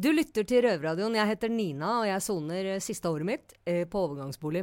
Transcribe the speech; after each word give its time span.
Du 0.00 0.08
lytter 0.14 0.46
til 0.48 0.62
Røverradioen. 0.64 1.12
Jeg 1.18 1.28
heter 1.28 1.50
Nina, 1.52 1.98
og 2.00 2.06
jeg 2.08 2.22
soner 2.24 2.68
eh, 2.72 2.80
siste 2.80 3.10
året 3.10 3.26
mitt 3.28 3.52
eh, 3.68 3.82
på 3.84 4.00
overgangsbolig. 4.06 4.62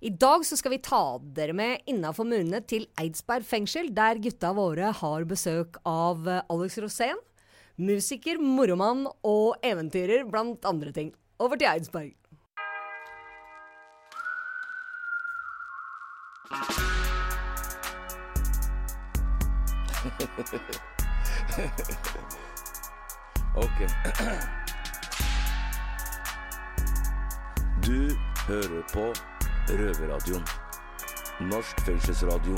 I 0.00 0.10
dag 0.16 0.44
så 0.48 0.56
skal 0.56 0.72
vi 0.72 0.78
ta 0.84 1.18
dere 1.36 1.52
med 1.56 1.84
innafor 1.90 2.24
murene 2.28 2.62
til 2.64 2.86
Eidsberg 3.00 3.44
fengsel, 3.44 3.90
der 3.96 4.20
gutta 4.22 4.54
våre 4.56 4.92
har 4.96 5.28
besøk 5.28 5.76
av 5.84 6.24
eh, 6.24 6.40
Alex 6.48 6.78
Rosén. 6.80 7.20
Musiker, 7.76 8.40
moromann 8.40 9.04
og 9.28 9.60
eventyrer, 9.60 10.24
blant 10.24 10.64
andre 10.64 10.92
ting. 10.96 11.12
Over 11.36 11.60
til 11.60 11.68
Eidsberg. 11.68 12.16
Ok. 23.56 23.78
Du 27.86 28.16
hører 28.48 28.82
på 28.92 29.14
Røverradioen. 29.68 30.44
Norsk 31.40 31.80
fengselsradio. 31.80 32.56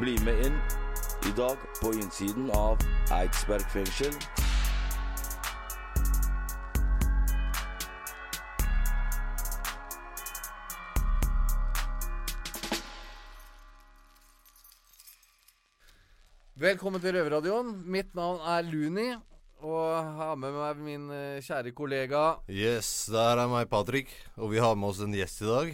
Bli 0.00 0.18
med 0.24 0.44
inn 0.46 0.60
i 1.26 1.32
dag 1.36 1.56
på 1.82 1.92
innsiden 1.92 2.50
av 2.54 2.78
Eidsberg 3.12 3.66
fengsel. 3.74 4.14
Velkommen 16.60 17.00
til 17.00 17.14
Røverradioen. 17.16 17.70
Mitt 17.88 18.10
navn 18.12 18.42
er 18.44 18.66
Luni. 18.68 19.06
Og 19.64 20.10
har 20.18 20.34
med 20.40 20.52
meg 20.52 20.82
min 20.84 21.06
eh, 21.12 21.38
kjære 21.44 21.70
kollega 21.76 22.20
Yes, 22.52 23.06
der 23.12 23.40
er 23.40 23.48
meg, 23.48 23.64
Patrick. 23.72 24.12
Og 24.36 24.52
vi 24.52 24.60
har 24.60 24.76
med 24.76 24.90
oss 24.90 25.00
en 25.04 25.16
gjest 25.16 25.40
i 25.40 25.48
dag. 25.48 25.70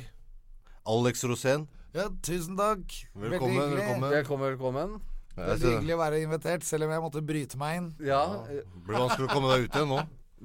Alex 0.94 1.26
Rosén. 1.26 1.66
Ja, 1.94 2.06
tusen 2.22 2.54
takk. 2.58 2.86
Velkommen, 3.18 3.58
Veldig 3.58 3.80
velkommen. 3.80 4.14
Velkommen, 4.14 4.46
velkommen. 4.52 4.94
Det 5.34 5.48
er 5.56 5.60
hyggelig 5.64 5.96
å 5.96 6.00
være 6.04 6.22
invitert, 6.22 6.64
selv 6.70 6.86
om 6.86 6.94
jeg 6.94 7.04
måtte 7.08 7.24
bryte 7.34 7.58
meg 7.60 7.80
inn. 7.80 7.90
Ja, 8.06 8.22
Det 8.46 8.62
blir 8.86 9.02
vanskelig 9.08 9.26
å 9.26 9.34
komme 9.34 9.50
deg 9.56 9.66
ut 9.66 9.74
igjen 9.82 9.90
nå. 9.90 10.00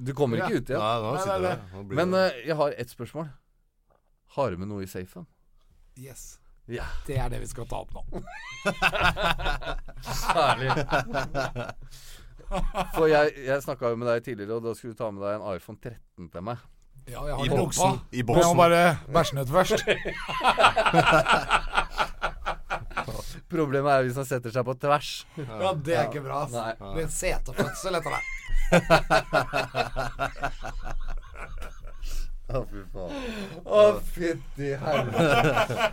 du 0.10 0.14
kommer 0.18 0.42
ikke 0.42 0.58
ut 0.58 0.74
igjen. 0.74 0.82
Nei, 0.82 0.98
nå 1.06 1.14
Nei, 1.14 1.22
sitter 1.22 1.46
du 1.46 1.50
her. 1.54 1.90
Men 2.02 2.18
eh, 2.18 2.42
jeg 2.50 2.58
har 2.66 2.78
ett 2.82 2.98
spørsmål. 2.98 3.30
Har 4.42 4.50
du 4.50 4.58
med 4.66 4.74
noe 4.74 4.90
i 4.90 4.90
safen? 4.90 5.30
Yes. 6.02 6.41
Ja. 6.70 6.84
Det 7.08 7.18
er 7.20 7.30
det 7.34 7.40
vi 7.42 7.48
skal 7.50 7.66
ta 7.68 7.76
opp 7.82 7.92
nå. 7.96 8.02
Herlig. 10.36 10.70
For 12.96 13.06
jeg, 13.10 13.32
jeg 13.48 13.62
snakka 13.66 13.84
jo 13.92 13.96
med 14.00 14.08
deg 14.12 14.20
tidligere, 14.28 14.56
og 14.60 14.64
da 14.68 14.72
skulle 14.78 14.94
du 14.94 14.98
ta 15.02 15.08
med 15.12 15.22
deg 15.26 15.32
en 15.40 15.48
iPhone 15.56 15.80
13 15.82 16.30
til 16.36 16.42
meg. 16.48 16.58
Ja, 17.10 17.20
jeg 17.26 17.34
har 17.36 17.46
I 17.46 17.48
boksen. 17.50 18.00
i 18.14 18.22
boksen. 18.24 18.44
Jeg 18.44 18.50
må 18.54 18.58
bare 18.62 18.98
bæsje 19.12 19.32
den 19.36 19.42
ut 19.42 19.50
først. 19.52 19.80
Problemet 23.52 23.92
er 23.92 24.02
hvis 24.06 24.16
han 24.22 24.26
setter 24.30 24.52
seg 24.54 24.64
på 24.68 24.74
tvers. 24.80 25.10
Ja, 25.42 25.74
Det 25.76 25.96
er 25.98 26.04
ikke 26.08 26.22
bra. 26.24 26.38
ass. 26.46 26.54
Nei. 26.56 26.72
Det 26.78 26.94
blir 26.96 27.08
setefødsel 27.12 27.94
etter 28.00 28.12
det. 28.16 28.22
Å, 32.52 32.62
fy 32.70 32.82
faen. 32.94 33.12
Å, 33.66 33.82
fytti 34.14 34.70
helvete. 34.82 35.90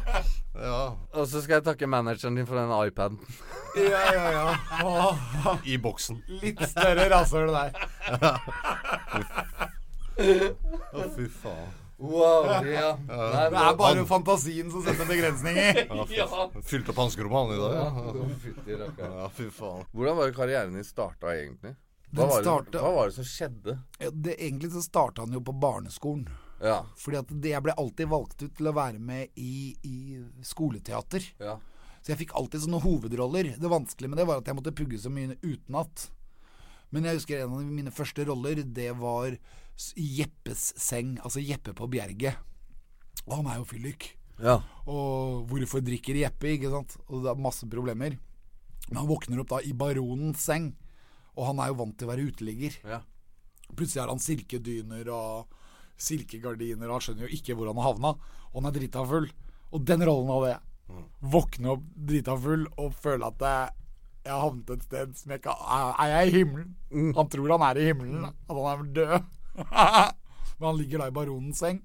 Ja. 0.58 0.78
Og 1.14 1.26
så 1.30 1.38
skal 1.44 1.58
jeg 1.60 1.66
takke 1.68 1.86
manageren 1.90 2.34
din 2.40 2.46
for 2.48 2.58
den 2.58 2.72
iPaden. 2.88 3.18
Ja, 3.78 4.00
ja, 4.10 4.24
ja. 4.34 4.46
Åh, 4.82 5.60
I 5.70 5.76
boksen. 5.78 6.18
litt 6.42 6.58
større 6.72 7.04
rasshøl 7.12 7.52
der. 7.54 7.70
Å, 10.18 11.04
fy 11.14 11.28
faen. 11.40 11.68
Wow, 11.98 12.44
ja. 12.62 12.92
Nei, 13.08 13.44
Det 13.50 13.58
er 13.58 13.74
bare 13.78 14.04
fantasien 14.06 14.68
som 14.70 14.84
setter 14.86 15.06
begrensninger. 15.08 15.80
Ja. 16.14 16.26
Fylte 16.62 16.92
opp 16.94 17.00
hanskerommet 17.02 17.38
han 17.38 17.54
i 17.56 17.58
dag. 17.58 17.72
Ja. 17.74 17.86
Fytti 18.44 18.76
rakkeren. 18.82 19.16
ja, 19.22 19.28
fy 19.34 19.48
faen. 19.54 19.82
Hvordan 19.94 20.18
var 20.20 20.30
det 20.30 20.36
karrieren 20.38 20.76
din 20.78 20.86
starta 20.86 21.32
egentlig? 21.34 21.74
Hva 22.14 22.24
var, 22.30 22.38
det, 22.38 22.44
starta- 22.46 22.80
hva 22.84 22.92
var 22.94 23.10
det 23.10 23.16
som 23.18 23.26
skjedde? 23.28 23.74
Ja, 24.00 24.10
det, 24.14 24.36
egentlig 24.40 24.70
så 24.72 24.80
starta 24.86 25.26
han 25.26 25.34
jo 25.34 25.42
på 25.44 25.52
barneskolen. 25.60 26.28
Ja. 26.62 26.82
Fordi 26.98 27.20
at 27.20 27.32
det, 27.32 27.52
jeg 27.52 27.64
ble 27.64 27.74
alltid 27.78 28.10
valgt 28.10 28.42
ut 28.42 28.54
til 28.58 28.70
å 28.70 28.74
være 28.76 28.98
med 28.98 29.34
i, 29.38 29.74
i 29.86 29.96
skoleteater. 30.46 31.32
ja. 31.42 31.58
Så 31.98 32.12
jeg 32.12 32.20
fikk 32.22 32.36
alltid 32.38 32.62
sånne 32.62 32.78
hovedroller. 32.80 33.48
Det 33.58 33.68
vanskelige 33.68 34.08
med 34.08 34.20
det 34.20 34.24
var 34.28 34.38
at 34.40 34.46
jeg 34.48 34.56
måtte 34.56 34.72
pugge 34.72 35.00
så 35.02 35.10
mye 35.12 35.34
utenat. 35.42 36.04
Men 36.94 37.04
jeg 37.04 37.18
husker 37.18 37.42
en 37.42 37.56
av 37.56 37.64
mine 37.66 37.92
første 37.92 38.24
roller, 38.24 38.62
det 38.64 38.92
var 38.96 39.34
Jeppes 39.98 40.70
seng. 40.80 41.16
Altså 41.26 41.42
Jeppe 41.42 41.74
på 41.76 41.88
Bjerget. 41.90 42.38
Og 43.26 43.34
han 43.40 43.50
er 43.50 43.58
jo 43.58 43.66
fyllik. 43.68 44.06
Ja. 44.40 44.60
Og 44.86 45.50
hvorfor 45.50 45.82
drikker 45.84 46.16
Jeppe, 46.22 46.54
ikke 46.54 46.70
sant? 46.72 46.96
Og 47.10 47.26
det 47.26 47.34
er 47.34 47.44
masse 47.44 47.68
problemer. 47.68 48.16
Men 48.88 49.02
han 49.02 49.10
våkner 49.10 49.42
opp 49.42 49.52
da 49.52 49.60
i 49.66 49.74
baronens 49.76 50.46
seng. 50.48 50.70
Og 51.34 51.50
han 51.50 51.60
er 51.60 51.74
jo 51.74 51.80
vant 51.82 51.98
til 51.98 52.08
å 52.08 52.12
være 52.14 52.28
uteligger. 52.30 52.80
ja. 52.88 53.02
Plutselig 53.68 54.00
har 54.00 54.08
han 54.08 54.22
silkedyner 54.22 55.10
og 55.12 55.57
silkegardiner, 55.98 56.88
og 56.88 56.98
han 56.98 57.04
skjønner 57.06 57.26
jo 57.26 57.36
ikke 57.38 57.56
hvor 57.58 57.70
han 57.70 57.80
har 57.80 57.90
havna. 57.90 58.14
Og 58.52 58.60
han 58.60 58.70
er 58.70 58.76
drita 58.78 59.04
full. 59.08 59.28
Og 59.74 59.84
den 59.88 60.04
rollen 60.08 60.32
hadde 60.32 60.52
jeg. 60.54 61.04
Våkne 61.34 61.74
opp 61.74 61.84
drita 62.08 62.36
full 62.40 62.64
og 62.80 62.94
føle 62.96 63.28
at 63.28 63.44
jeg, 63.44 63.74
jeg 64.24 64.32
har 64.32 64.44
havnet 64.46 64.70
et 64.72 64.86
sted 64.86 65.10
som 65.18 65.32
jeg 65.34 65.42
ikke 65.42 65.56
Er 65.68 66.12
jeg 66.14 66.30
i 66.30 66.34
himmelen? 66.38 66.70
Han 67.18 67.28
tror 67.32 67.52
han 67.54 67.64
er 67.66 67.80
i 67.80 67.86
himmelen, 67.90 68.24
at 68.30 68.56
han 68.56 68.70
er 68.72 68.88
død. 68.96 69.28
Men 70.58 70.66
han 70.70 70.78
ligger 70.80 71.02
da 71.02 71.10
i 71.10 71.14
baronens 71.14 71.60
seng 71.62 71.82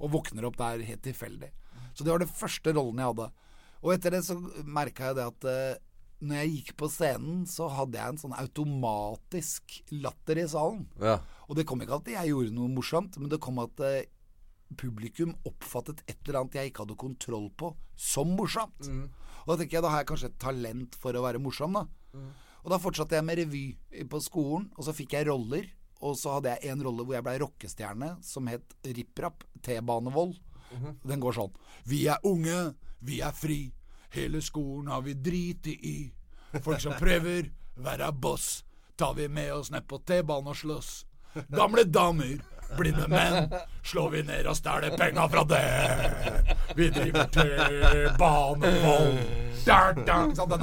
og 0.00 0.14
våkner 0.14 0.46
opp 0.48 0.56
der 0.56 0.80
helt 0.88 1.02
tilfeldig. 1.04 1.50
Så 1.92 2.04
det 2.04 2.12
var 2.14 2.22
den 2.22 2.32
første 2.32 2.72
rollen 2.72 3.02
jeg 3.02 3.12
hadde. 3.12 3.28
Og 3.80 3.92
etter 3.94 4.14
det 4.16 4.22
så 4.24 4.36
merka 4.64 5.10
jeg 5.10 5.18
det 5.18 5.26
at 5.28 5.48
eh, 5.50 5.80
når 6.20 6.40
jeg 6.42 6.52
gikk 6.54 6.72
på 6.80 6.88
scenen, 6.92 7.44
så 7.48 7.68
hadde 7.72 7.96
jeg 7.96 8.12
en 8.12 8.20
sånn 8.20 8.36
automatisk 8.36 9.78
latter 10.04 10.40
i 10.42 10.46
salen. 10.48 10.86
ja. 11.00 11.18
Og 11.50 11.56
det 11.58 11.64
kom 11.66 11.80
ikke 11.82 11.96
at 11.98 12.08
jeg 12.12 12.30
gjorde 12.30 12.52
noe 12.54 12.70
morsomt, 12.70 13.16
men 13.18 13.30
det 13.32 13.40
kom 13.42 13.56
at 13.58 13.80
eh, 13.82 14.04
publikum 14.78 15.32
oppfattet 15.48 16.04
et 16.06 16.20
eller 16.28 16.44
annet 16.44 16.54
jeg 16.60 16.70
ikke 16.70 16.84
hadde 16.84 16.96
kontroll 17.00 17.48
på, 17.58 17.72
som 17.98 18.30
morsomt. 18.38 18.86
Og 19.42 19.48
da 19.50 19.56
tenker 19.58 19.80
jeg, 19.80 19.82
da 19.82 19.90
har 19.90 20.04
jeg 20.04 20.10
kanskje 20.12 20.30
et 20.30 20.38
talent 20.38 20.94
for 21.00 21.16
å 21.18 21.24
være 21.24 21.40
morsom, 21.42 21.74
da. 21.74 21.86
Og 22.62 22.70
da 22.70 22.78
fortsatte 22.78 23.16
jeg 23.18 23.24
med 23.26 23.40
revy 23.40 23.64
på 24.12 24.20
skolen, 24.22 24.68
og 24.76 24.84
så 24.86 24.94
fikk 24.94 25.16
jeg 25.16 25.26
roller. 25.26 25.66
Og 26.06 26.14
så 26.16 26.36
hadde 26.36 26.54
jeg 26.54 26.70
en 26.72 26.82
rolle 26.86 27.04
hvor 27.04 27.16
jeg 27.18 27.24
blei 27.26 27.34
rockestjerne, 27.42 28.12
som 28.24 28.46
het 28.48 28.76
Ripp 28.86 29.18
Rapp 29.20 29.42
T-banevold. 29.66 30.38
Den 31.02 31.20
går 31.20 31.34
sånn. 31.34 31.52
Vi 31.90 32.04
er 32.06 32.22
unge, 32.24 32.74
vi 33.02 33.18
er 33.26 33.34
fri. 33.34 33.72
Hele 34.10 34.42
skolen 34.42 34.88
har 34.90 35.02
vi 35.02 35.14
driti 35.14 35.70
i. 35.70 36.12
Folk 36.62 36.80
som 36.80 36.92
prøver 36.98 37.50
være 37.80 38.12
boss, 38.12 38.64
tar 38.98 39.14
vi 39.14 39.28
med 39.28 39.52
oss 39.52 39.70
ned 39.70 39.86
på 39.88 39.98
T-banen 40.06 40.50
og 40.50 40.56
slåss. 40.56 41.06
Gamle 41.54 41.84
damer, 41.86 42.40
blinde 42.76 43.06
menn, 43.08 43.52
slår 43.86 44.10
vi 44.10 44.22
ned 44.26 44.46
og 44.50 44.56
stjeler 44.58 44.96
penga 44.98 45.28
fra 45.30 45.44
det. 45.46 45.62
Vi 46.76 46.88
driver 46.90 47.24
T-banevold. 47.36 49.18
Den 49.64 50.08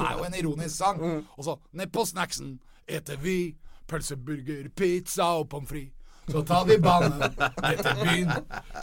er 0.00 0.12
jo 0.18 0.24
en 0.26 0.34
ironisk 0.34 0.76
sang. 0.76 1.24
Og 1.36 1.44
så, 1.44 1.56
ned 1.72 1.86
på 1.92 2.04
snacksen 2.04 2.58
eter 2.88 3.16
vi 3.16 3.56
pølseburger, 3.88 4.68
pizza 4.76 5.24
og 5.40 5.48
pommes 5.48 5.68
frites. 5.68 5.94
Så 6.28 6.42
tar 6.44 6.64
vi 6.68 6.76
banen 6.76 7.22
til 7.80 7.94
byen. 8.04 8.30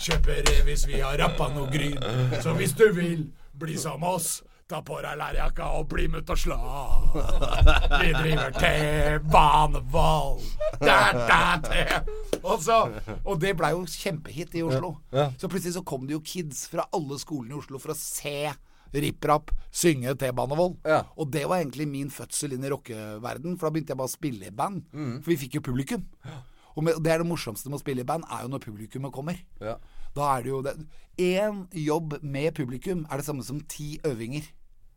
Kjøper 0.01 0.41
det 0.47 0.63
hvis 0.65 0.87
vi 0.89 0.97
har 0.97 1.13
rappa 1.21 1.51
noe 1.53 1.69
gryn. 1.69 2.01
Så 2.41 2.55
hvis 2.57 2.73
du 2.73 2.87
vil 2.93 3.27
bli 3.53 3.77
som 3.77 4.03
oss, 4.03 4.41
ta 4.65 4.79
på 4.81 4.95
deg 4.97 5.17
lærjakka 5.19 5.65
og 5.77 5.89
bli 5.91 6.07
med 6.09 6.23
ut 6.25 6.31
og 6.33 6.39
slå. 6.41 6.55
Vi 8.01 8.13
driver 8.15 8.55
til 8.57 9.19
banevoll. 9.29 10.39
Da, 10.81 10.95
da, 11.13 11.41
da. 11.61 11.99
Og, 12.41 12.63
så, 12.65 12.79
og 13.21 13.37
det 13.43 13.51
blei 13.59 13.75
jo 13.75 13.83
kjempehit 13.85 14.57
i 14.57 14.63
Oslo. 14.65 14.95
Så 15.37 15.49
plutselig 15.51 15.75
så 15.77 15.83
kom 15.85 16.07
det 16.09 16.17
jo 16.17 16.23
kids 16.25 16.63
fra 16.71 16.87
alle 16.97 17.19
skolene 17.21 17.53
i 17.53 17.59
Oslo 17.59 17.81
for 17.81 17.93
å 17.93 17.99
se 17.99 18.49
Ripp 18.95 19.27
Rapp 19.29 19.53
synge 19.75 20.15
T-banevoll. 20.17 20.79
Ja. 20.87 21.03
Og 21.19 21.29
det 21.29 21.45
var 21.45 21.61
egentlig 21.61 21.85
min 21.91 22.09
fødsel 22.13 22.57
inn 22.57 22.65
i 22.65 22.71
rockeverden, 22.73 23.59
for 23.59 23.67
da 23.67 23.75
begynte 23.75 23.93
jeg 23.93 24.01
bare 24.01 24.09
å 24.09 24.15
spille 24.17 24.49
i 24.49 24.55
band. 24.63 24.81
For 25.21 25.35
vi 25.35 25.41
fikk 25.45 25.59
jo 25.59 25.65
publikum. 25.69 26.09
Og 26.75 26.89
det 27.05 27.11
er 27.13 27.21
det 27.21 27.29
morsomste 27.29 27.69
med 27.69 27.77
å 27.77 27.83
spille 27.85 28.01
i 28.01 28.07
band, 28.07 28.25
er 28.33 28.47
jo 28.47 28.49
når 28.51 28.65
publikummet 28.65 29.13
kommer. 29.15 29.37
Ja. 29.61 29.77
Da 30.15 30.37
er 30.37 30.45
det 30.45 30.53
jo 30.53 30.61
det 30.65 30.77
Én 31.15 31.61
jobb 31.71 32.17
med 32.27 32.51
publikum 32.57 33.05
er 33.07 33.21
det 33.21 33.25
samme 33.25 33.43
som 33.47 33.61
ti 33.71 33.93
øvinger. 34.03 34.49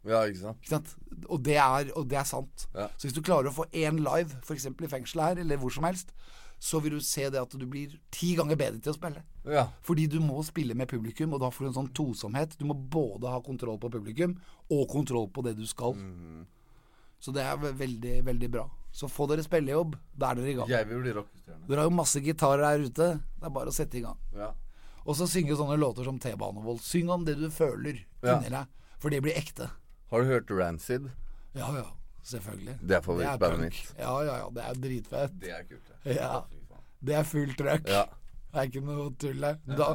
Ja, 0.09 0.25
ikke 0.27 0.41
sant? 0.41 0.59
Ikke 0.65 0.73
sant? 0.73 0.97
Og 1.29 1.45
det 1.47 1.57
er, 1.63 1.93
og 1.95 2.09
det 2.11 2.19
er 2.19 2.27
sant. 2.27 2.65
Ja. 2.75 2.89
Så 2.99 3.07
hvis 3.07 3.15
du 3.15 3.23
klarer 3.23 3.51
å 3.51 3.55
få 3.55 3.69
én 3.71 4.01
live, 4.03 4.35
f.eks. 4.43 4.67
i 4.67 4.91
fengselet 4.91 5.25
her, 5.29 5.43
eller 5.45 5.61
hvor 5.63 5.71
som 5.75 5.87
helst, 5.87 6.11
så 6.59 6.81
vil 6.83 6.97
du 6.99 7.05
se 7.05 7.29
det 7.31 7.39
at 7.39 7.55
du 7.55 7.67
blir 7.71 7.95
ti 8.15 8.33
ganger 8.39 8.59
bedre 8.59 8.83
til 8.83 8.91
å 8.91 8.97
spille. 8.97 9.23
Ja. 9.47 9.69
Fordi 9.87 10.09
du 10.11 10.19
må 10.23 10.43
spille 10.47 10.75
med 10.75 10.91
publikum, 10.91 11.37
og 11.37 11.43
da 11.45 11.53
får 11.55 11.65
du 11.65 11.71
en 11.71 11.77
sånn 11.77 11.93
tosomhet. 11.95 12.57
Du 12.59 12.67
må 12.67 12.75
både 12.75 13.31
ha 13.31 13.39
kontroll 13.45 13.79
på 13.79 13.93
publikum 13.95 14.35
og 14.75 14.89
kontroll 14.91 15.29
på 15.31 15.45
det 15.47 15.55
du 15.59 15.67
skal. 15.71 15.95
Så 17.23 17.35
det 17.35 17.47
er 17.47 17.63
veldig, 17.63 18.17
veldig 18.27 18.51
bra. 18.59 18.67
Så 18.95 19.11
få 19.11 19.29
dere 19.31 19.45
spillejobb. 19.47 19.95
Da 20.19 20.33
er 20.33 20.41
dere 20.41 20.51
i 20.51 20.57
gang. 20.59 20.71
Jeg 20.71 20.89
vil 20.91 21.05
bli 21.05 21.15
rockestjerne. 21.15 21.67
Dere 21.69 21.85
har 21.85 21.91
jo 21.91 21.99
masse 21.99 22.23
gitarer 22.25 22.65
her 22.67 22.87
ute. 22.87 23.09
Det 23.39 23.47
er 23.47 23.55
bare 23.55 23.71
å 23.71 23.75
sette 23.75 24.01
i 24.01 24.03
gang. 24.03 24.19
Ja. 24.35 24.51
Og 25.09 25.17
så 25.17 25.25
synge 25.31 25.57
sånne 25.57 25.79
låter 25.81 26.05
som 26.05 26.19
T-banevold. 26.21 26.83
Syng 26.85 27.09
om 27.15 27.23
det 27.25 27.39
du 27.41 27.47
føler 27.51 28.03
Ja. 28.23 28.37
inni 28.39 28.51
deg. 28.53 28.67
For 29.01 29.09
det 29.15 29.23
blir 29.25 29.37
ekte. 29.39 29.71
Har 30.11 30.21
du 30.23 30.29
hørt 30.29 30.51
Rancid? 30.51 31.07
Ja 31.57 31.71
ja, 31.75 31.85
selvfølgelig. 32.23 32.75
Det 32.85 32.97
er 32.99 33.01
favorittbandet 33.07 33.61
mitt. 33.61 33.95
Ja 33.99 34.15
ja 34.27 34.37
ja, 34.43 34.49
det 34.53 34.65
er 34.69 34.75
dritfett. 34.85 35.39
Det 35.41 35.51
er 35.55 35.65
kult, 35.71 35.89
det. 36.05 36.17
Ja. 36.19 36.43
Det 37.01 37.15
er 37.15 37.25
fullt 37.25 37.57
trøkk. 37.57 37.89
Ja. 37.89 38.05
Det 38.53 38.61
er 38.61 38.69
ikke 38.69 38.83
noe 38.85 39.11
tull 39.21 39.41
der. 39.41 39.59
Da, 39.69 39.89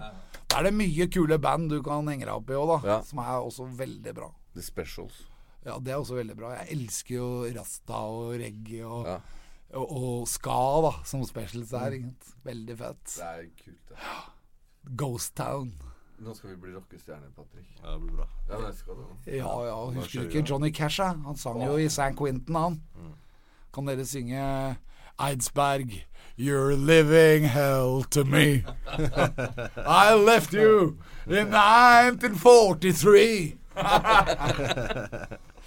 da 0.50 0.58
er 0.60 0.64
det 0.70 0.74
mye 0.78 1.08
kule 1.12 1.38
band 1.42 1.70
du 1.70 1.80
kan 1.84 2.08
henge 2.08 2.26
deg 2.26 2.34
opp 2.34 2.50
i 2.50 2.58
òg, 2.58 2.68
da. 2.74 2.80
Ja. 2.90 2.98
Som 3.04 3.20
er 3.20 3.38
også 3.42 3.68
veldig 3.78 4.14
bra. 4.18 4.32
The 4.56 4.62
Specials. 4.66 5.24
Ja, 5.66 5.78
det 5.80 5.94
er 5.94 6.02
også 6.02 6.18
veldig 6.18 6.36
bra. 6.38 6.56
Jeg 6.62 6.78
elsker 6.78 7.16
jo 7.16 7.30
rasta 7.56 8.02
og 8.14 8.34
reggae 8.42 8.84
og, 8.86 9.06
Ja. 9.08 9.20
og, 9.80 9.92
og 9.92 10.28
ska, 10.28 10.58
da, 10.90 10.92
som 11.06 11.24
specials 11.26 11.72
er. 11.74 11.92
ikke? 12.00 12.34
Veldig 12.46 12.78
fett. 12.78 13.04
Det 13.18 13.30
er 13.30 13.50
kult, 13.64 13.84
det. 13.90 13.98
Ghost 14.98 15.36
Town. 15.36 15.74
Nå 16.24 16.34
skal 16.36 16.50
vi 16.50 16.56
bli 16.56 16.72
rockestjerner, 16.76 17.28
Patrick. 17.36 17.68
Ja, 17.84 17.92
det 17.92 18.00
blir 18.02 18.12
bra. 18.16 18.28
Ja, 18.50 18.58
det 18.68 18.76
skal 18.78 18.94
du. 18.96 19.32
Ja 19.32 19.66
ja, 19.66 19.86
husker 19.92 20.20
du 20.22 20.28
ikke. 20.28 20.44
Johnny 20.50 20.72
Cash? 20.72 21.00
Ja? 21.00 21.14
Han 21.26 21.36
sang 21.38 21.64
jo 21.66 21.78
i 21.78 21.90
San 21.90 22.16
Quentin, 22.16 22.56
han. 22.56 22.80
Kan 23.74 23.86
dere 23.90 24.06
synge 24.06 24.76
Eidsberg 25.20 26.06
You're 26.38 26.76
living 26.76 27.44
hell 27.50 28.04
to 28.10 28.24
me. 28.24 28.64
I 29.86 30.14
left 30.16 30.54
you 30.54 30.98
in 31.28 31.54
1943. 31.54 33.58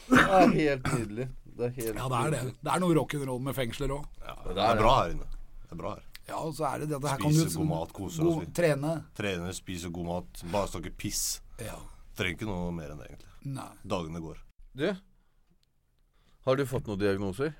Det 0.09 0.19
er 0.31 0.49
helt 0.55 0.93
nydelig. 0.99 1.29
Det 1.57 1.65
er 1.65 1.69
helt 1.71 1.97
Ja, 1.99 2.09
det 2.09 2.17
er 2.27 2.31
det. 2.31 2.41
Det 2.65 2.73
er 2.75 2.79
noe 2.83 2.95
rock'n'roll 2.99 3.41
med 3.43 3.55
fengsler 3.57 3.89
òg. 3.95 4.05
Ja, 4.27 4.35
det 4.53 4.63
er 4.63 4.77
bra 4.81 4.93
her 5.03 5.11
inne. 5.15 5.25
Det 5.63 5.73
er 5.73 5.77
bra 5.81 5.91
her. 5.95 6.03
Ja, 6.27 6.41
og 6.43 6.55
så 6.59 6.65
er 6.67 6.83
det 6.83 6.89
det 6.91 6.97
at 6.99 7.11
her 7.13 7.21
kan 7.23 7.35
du 7.37 7.45
god 7.59 7.69
mat, 7.71 7.93
kose 7.95 8.23
god- 8.23 8.33
oss 8.33 8.41
litt. 8.43 8.55
Trene. 8.57 8.95
Trene, 9.15 9.53
spise 9.55 9.91
god 9.95 10.07
mat. 10.09 10.43
Bare 10.51 10.69
snakke 10.69 10.91
piss. 10.99 11.41
Ja. 11.63 11.77
Trenger 12.19 12.35
ikke 12.35 12.49
noe 12.49 12.73
mer 12.75 12.91
enn 12.91 12.99
det, 12.99 13.11
egentlig. 13.13 13.31
Nei. 13.55 13.69
Dagene 13.87 14.21
går. 14.25 14.41
Du, 14.77 14.89
har 16.47 16.57
du 16.57 16.67
fått 16.67 16.87
noen 16.91 16.99
diagnoser? 16.99 17.55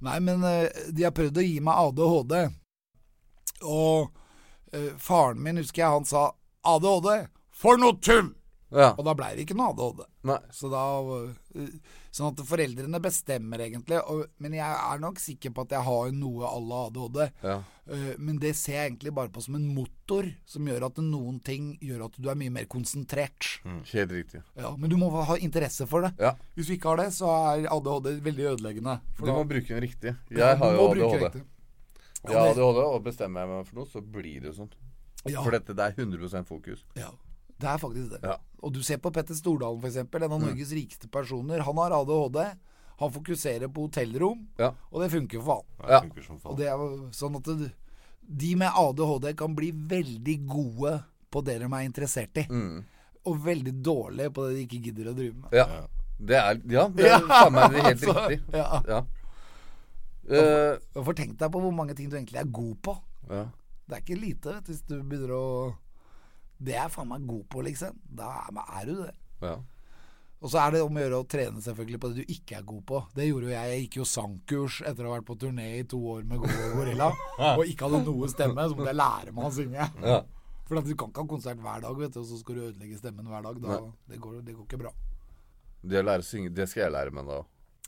Nei, 0.00 0.16
men 0.24 0.42
eh, 0.48 0.70
de 0.90 1.04
har 1.04 1.12
prøvd 1.12 1.36
å 1.42 1.44
gi 1.44 1.60
meg 1.60 1.76
ADHD. 1.90 2.34
Og 3.68 4.10
eh, 4.72 4.92
faren 4.96 5.42
min, 5.44 5.60
husker 5.60 5.82
jeg, 5.84 5.92
han 5.98 6.08
sa 6.08 6.30
ADHD, 6.64 7.26
for 7.52 7.76
noe 7.80 7.98
tull! 8.00 8.32
Ja. 8.70 8.92
Og 8.94 9.02
da 9.06 9.14
blei 9.18 9.32
det 9.34 9.44
ikke 9.46 9.56
noe 9.58 9.72
ADHD. 9.72 10.04
Nei. 10.30 10.38
Så 10.54 10.70
da 10.70 10.82
eh, 11.18 11.72
Sånn 12.10 12.32
at 12.32 12.40
foreldrene 12.42 12.98
bestemmer 13.02 13.62
egentlig. 13.62 14.00
Og, 14.10 14.24
men 14.42 14.54
jeg 14.56 14.66
er 14.66 14.98
nok 15.02 15.20
sikker 15.22 15.52
på 15.54 15.62
at 15.62 15.74
jeg 15.76 15.86
har 15.86 16.08
noe 16.14 16.48
à 16.48 16.56
la 16.58 16.80
ADHD. 16.88 17.20
Ja. 17.46 17.60
Uh, 17.90 18.12
men 18.22 18.38
det 18.42 18.52
ser 18.58 18.76
jeg 18.76 18.90
egentlig 18.92 19.12
bare 19.14 19.30
på 19.34 19.42
som 19.42 19.54
en 19.58 19.68
motor 19.74 20.26
som 20.46 20.66
gjør 20.66 20.88
at 20.88 20.98
noen 21.02 21.38
ting 21.46 21.72
gjør 21.82 22.04
at 22.08 22.18
du 22.18 22.26
er 22.30 22.38
mye 22.38 22.50
mer 22.54 22.66
konsentrert. 22.70 23.48
Helt 23.92 24.14
riktig. 24.14 24.42
Ja, 24.58 24.72
men 24.78 24.90
du 24.90 24.96
må 24.98 25.10
ha 25.14 25.38
interesse 25.38 25.86
for 25.90 26.06
det. 26.06 26.12
Ja. 26.22 26.34
Hvis 26.58 26.70
du 26.70 26.74
ikke 26.74 26.90
har 26.92 27.02
det, 27.04 27.08
så 27.14 27.30
er 27.54 27.70
ADHD 27.70 28.12
veldig 28.26 28.48
ødeleggende. 28.56 28.98
Du 29.18 29.24
må 29.26 29.32
da- 29.38 29.48
bruke 29.54 29.70
den 29.74 29.82
riktig. 29.86 30.14
Jeg 30.42 30.60
har 30.62 30.76
jo 30.78 30.90
ADHD. 30.90 31.24
riktig. 31.24 31.46
Har 32.26 32.50
ADHD, 32.50 32.82
og 32.84 33.02
bestemmer 33.06 33.46
jeg 33.46 33.48
meg 33.54 33.66
for 33.70 33.78
noe, 33.80 33.88
så 33.88 34.02
blir 34.04 34.42
det 34.44 34.50
sånn. 34.58 34.68
Ja, 35.28 35.40
For 35.44 35.54
dette 35.54 35.72
det 35.76 35.86
er 35.86 35.94
100 36.02 36.44
fokus. 36.48 36.82
ja, 36.98 37.08
det 37.60 37.68
er 37.70 37.78
faktisk 37.82 38.10
det. 38.14 38.20
Ja. 38.24 38.36
Mm. 38.40 38.46
Og 38.66 38.72
du 38.74 38.80
ser 38.84 38.98
på 39.00 39.10
Petter 39.14 39.36
Stordalen, 39.38 39.80
for 39.80 39.88
eksempel, 39.88 40.24
en 40.26 40.34
av 40.36 40.40
Norges 40.42 40.72
rikeste 40.76 41.08
personer. 41.12 41.62
Han 41.64 41.78
har 41.80 41.94
ADHD. 41.96 42.40
Han 43.00 43.12
fokuserer 43.14 43.70
på 43.72 43.86
hotellrom, 43.86 44.42
Ja. 44.60 44.74
og 44.92 45.00
det 45.00 45.10
funker 45.14 45.40
for 45.40 45.62
faen. 45.64 45.88
Ja. 45.88 46.00
Og 46.50 46.58
det 46.58 46.66
er 46.68 46.82
sånn 47.16 47.38
at 47.38 47.46
det, 47.56 47.70
de 48.20 48.50
med 48.60 48.68
ADHD 48.76 49.30
kan 49.40 49.54
bli 49.56 49.70
veldig 49.72 50.34
gode 50.50 50.92
på 51.32 51.40
det 51.46 51.58
de 51.62 51.70
er 51.70 51.86
interessert 51.88 52.36
i. 52.36 52.44
Mm. 52.50 52.82
Og 53.24 53.40
veldig 53.46 53.72
dårlige 53.84 54.30
på 54.36 54.44
det 54.48 54.56
de 54.58 54.66
ikke 54.66 54.82
gidder 54.90 55.08
å 55.12 55.16
drive 55.16 55.34
med. 55.40 55.56
Ja. 55.56 55.86
Det 56.20 56.36
er 56.36 56.60
Ja, 56.68 56.84
det 56.92 57.08
er 57.08 57.50
meg 57.50 57.72
det 57.72 57.80
er 57.80 57.88
helt 57.88 58.02
altså, 58.04 58.28
riktig. 58.28 58.40
Ja. 58.52 58.82
Ja. 58.92 59.00
Uh, 60.30 60.76
Og 60.94 61.04
For 61.08 61.16
tenk 61.16 61.38
deg 61.40 61.50
på 61.50 61.60
hvor 61.64 61.72
mange 61.74 61.96
ting 61.96 62.10
du 62.12 62.16
egentlig 62.18 62.38
er 62.42 62.50
god 62.52 62.76
på. 62.84 62.98
ja. 63.30 63.46
Det 63.90 63.96
er 63.96 64.02
ikke 64.04 64.20
lite 64.22 64.52
vet 64.54 64.68
hvis 64.70 64.82
du 64.86 64.92
begynner 65.02 65.32
å 65.34 65.46
Det 66.60 66.74
er 66.76 66.82
jeg 66.84 66.92
faen 66.94 67.08
meg 67.08 67.26
god 67.28 67.44
på, 67.52 67.62
liksom. 67.64 68.00
Da 68.20 68.30
er, 68.46 68.64
er 68.80 68.88
du 68.90 68.96
det. 69.04 69.12
ja. 69.46 69.58
Og 70.40 70.48
så 70.48 70.56
er 70.62 70.70
det 70.72 70.78
om 70.80 70.94
å 70.96 71.00
gjøre 71.02 71.18
å 71.20 71.24
trene 71.28 71.60
selvfølgelig 71.60 71.98
på 72.00 72.08
det 72.08 72.22
du 72.22 72.30
ikke 72.32 72.54
er 72.56 72.62
god 72.64 72.84
på. 72.88 72.98
Det 73.12 73.26
gjorde 73.26 73.44
jo 73.44 73.52
jeg. 73.52 73.72
Jeg 73.74 73.80
gikk 73.82 73.96
jo 73.98 74.04
sangkurs 74.08 74.78
etter 74.88 75.04
å 75.04 75.10
ha 75.10 75.18
vært 75.18 75.26
på 75.28 75.34
turné 75.42 75.66
i 75.76 75.82
to 75.84 75.98
år 76.14 76.22
med 76.30 76.40
Go 76.40 76.48
Gorilla 76.78 77.10
og 77.58 77.64
ikke 77.68 77.84
hadde 77.90 78.00
noe 78.06 78.30
stemme. 78.32 78.64
Så 78.64 78.78
måtte 78.78 78.88
jeg 78.88 78.96
lære 79.02 79.34
meg 79.36 79.44
å 79.44 79.52
synge. 79.52 79.88
ja. 80.00 80.16
For 80.70 80.80
at 80.80 80.88
du 80.88 80.94
kan 80.96 81.12
ikke 81.12 81.26
ha 81.26 81.28
konsert 81.34 81.60
hver 81.60 81.84
dag, 81.84 81.98
vet 82.00 82.16
du, 82.16 82.20
og 82.22 82.26
så 82.30 82.38
skal 82.40 82.56
du 82.56 82.62
ødelegge 82.70 82.96
stemmen 83.02 83.28
hver 83.28 83.44
dag. 83.50 83.60
Da, 83.66 83.78
det, 84.08 84.20
går, 84.24 84.40
det 84.46 84.56
går 84.56 84.64
ikke 84.70 84.80
bra. 84.80 84.92
Det 85.82 86.00
å 86.00 86.06
lære 86.08 86.24
å 86.24 86.28
synge, 86.30 86.52
det 86.56 86.70
skal 86.72 86.86
jeg 86.86 86.94
lære 86.96 87.14
meg 87.20 87.28
da. 87.28 87.40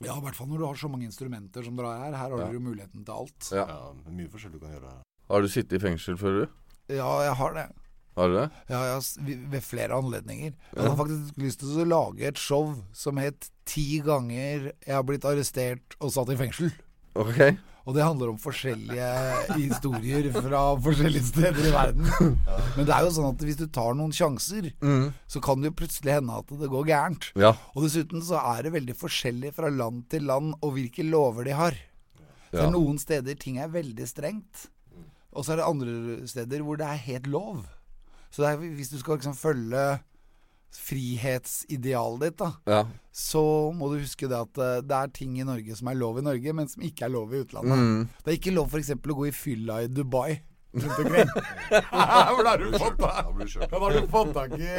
Ja, 0.03 0.17
i 0.19 0.21
hvert 0.27 0.37
fall 0.37 0.49
når 0.53 0.61
du 0.61 0.65
har 0.67 0.77
så 0.83 0.89
mange 0.93 1.09
instrumenter 1.09 1.65
som 1.65 1.77
dere 1.79 1.89
har 1.95 2.03
her. 2.05 2.19
Her 2.21 2.35
har 2.37 2.49
du 2.53 2.57
jo 2.59 2.65
muligheten 2.69 3.01
til 3.07 3.15
alt. 3.17 3.49
Ja. 3.49 3.65
Ja, 3.65 3.93
mye 4.13 4.29
forskjellig 4.29 4.59
du 4.61 4.65
kan 4.67 4.75
gjøre 4.77 4.91
her. 4.93 5.01
Har 5.33 5.41
du 5.41 5.49
sittet 5.49 5.79
i 5.79 5.81
fengsel 5.87 6.21
før, 6.21 6.43
du? 6.43 6.59
Ja, 6.99 7.09
jeg 7.31 7.33
har 7.39 7.57
det. 7.57 7.65
Har 8.15 8.29
du 8.29 8.35
det? 8.37 8.47
Ja, 8.69 8.81
ja, 8.91 8.97
ved 9.49 9.61
flere 9.65 9.97
anledninger. 9.97 10.53
Jeg 10.75 10.83
hadde 10.83 10.97
faktisk 10.99 11.37
lyst 11.41 11.59
til 11.63 11.81
å 11.81 11.87
lage 11.89 12.27
et 12.29 12.37
show 12.37 12.75
som 12.93 13.17
het 13.17 13.49
'Ti 13.65 14.01
ganger 14.03 14.73
jeg 14.85 14.93
har 14.93 15.03
blitt 15.03 15.23
arrestert 15.25 15.95
og 16.01 16.11
satt 16.11 16.29
i 16.29 16.35
fengsel'. 16.35 16.73
Ok. 17.15 17.57
Og 17.85 17.95
det 17.95 18.03
handler 18.03 18.29
om 18.29 18.37
forskjellige 18.39 19.07
historier 19.59 20.31
fra 20.31 20.75
forskjellige 20.79 21.25
steder 21.33 21.65
i 21.67 21.71
verden. 21.71 22.39
Men 22.77 22.85
det 22.87 22.93
er 22.95 23.03
jo 23.03 23.11
sånn 23.11 23.33
at 23.33 23.41
hvis 23.43 23.57
du 23.59 23.65
tar 23.67 23.93
noen 23.93 24.11
sjanser, 24.15 24.69
så 25.27 25.41
kan 25.43 25.59
det 25.61 25.71
jo 25.71 25.75
plutselig 25.83 26.13
hende 26.15 26.37
at 26.37 26.47
det 26.47 26.69
går 26.71 26.85
gærent. 26.87 27.31
Ja. 27.35 27.51
Og 27.75 27.83
dessuten 27.83 28.21
så 28.23 28.39
er 28.39 28.63
det 28.63 28.71
veldig 28.77 28.95
forskjellig 28.95 29.53
fra 29.53 29.67
land 29.69 30.07
til 30.09 30.23
land 30.23 30.55
og 30.61 30.73
hvilke 30.77 31.03
lover 31.03 31.43
de 31.43 31.51
har. 31.51 31.71
Det 32.51 32.61
Ja. 32.61 32.67
er 32.67 32.71
noen 32.71 32.97
steder 32.99 33.35
ting 33.35 33.57
er 33.57 33.67
veldig 33.67 34.07
strengt, 34.07 34.67
og 35.33 35.43
så 35.43 35.53
er 35.53 35.55
det 35.57 35.65
andre 35.65 36.27
steder 36.27 36.61
hvor 36.63 36.77
det 36.77 36.85
er 36.87 36.97
helt 36.97 37.27
lov. 37.27 37.65
Så 38.33 38.41
det 38.41 38.49
er, 38.49 38.73
hvis 38.79 38.89
du 38.89 38.97
skal 38.97 39.19
liksom 39.19 39.35
følge 39.37 39.83
frihetsidealet 40.73 42.23
ditt, 42.23 42.39
da, 42.39 42.49
ja. 42.65 42.79
så 43.13 43.43
må 43.77 43.91
du 43.91 43.99
huske 44.01 44.25
det 44.29 44.39
at 44.39 44.57
eh, 44.57 44.79
det 44.81 44.95
er 44.97 45.11
ting 45.13 45.35
i 45.37 45.45
Norge 45.45 45.75
som 45.77 45.91
er 45.91 45.99
lov 45.99 46.17
i 46.17 46.25
Norge, 46.25 46.55
men 46.57 46.69
som 46.71 46.81
ikke 46.85 47.05
er 47.05 47.13
lov 47.13 47.33
i 47.33 47.43
utlandet. 47.43 47.77
Mm. 47.77 48.07
Det 48.23 48.31
er 48.31 48.39
ikke 48.39 48.55
lov 48.55 48.73
f.eks. 48.73 48.89
å 48.97 49.19
gå 49.19 49.27
i 49.29 49.35
fylla 49.37 49.83
i 49.85 49.91
Dubai 49.91 50.41
Hvor 50.73 52.47
har 52.49 52.57
du 52.57 52.71
fått, 54.09 54.33
tak 54.33 54.55
i 54.57 54.69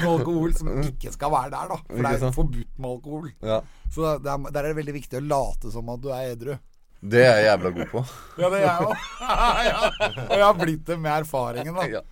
noe 0.00 0.14
alkohol 0.14 0.54
som 0.56 0.70
ikke 0.80 1.12
skal 1.12 1.34
være 1.34 1.52
der, 1.52 1.68
da. 1.68 1.76
For 1.84 2.00
det 2.00 2.08
er 2.08 2.22
jo 2.22 2.30
forbudt 2.32 2.78
med 2.80 2.88
alkohol. 2.94 3.28
ja. 3.44 3.58
Så 3.92 4.16
det 4.24 4.32
er, 4.32 4.48
der 4.48 4.62
er 4.62 4.68
det 4.70 4.78
veldig 4.80 4.96
viktig 4.96 5.20
å 5.20 5.26
late 5.28 5.72
som 5.72 5.92
at 5.92 6.00
du 6.00 6.08
er 6.16 6.32
edru. 6.32 6.56
Det 6.98 7.20
er 7.22 7.36
jeg 7.38 7.44
jævla 7.50 7.70
god 7.76 7.90
på. 7.92 8.00
Ja, 8.40 8.48
det 8.48 8.58
er 8.58 8.64
jeg 8.64 8.78
òg. 8.88 8.94
ja. 9.68 9.82
Og 10.24 10.32
jeg 10.34 10.46
har 10.46 10.56
blitt 10.58 10.86
det 10.88 10.96
med 10.98 11.12
erfaringen, 11.12 11.76
da. 11.76 12.02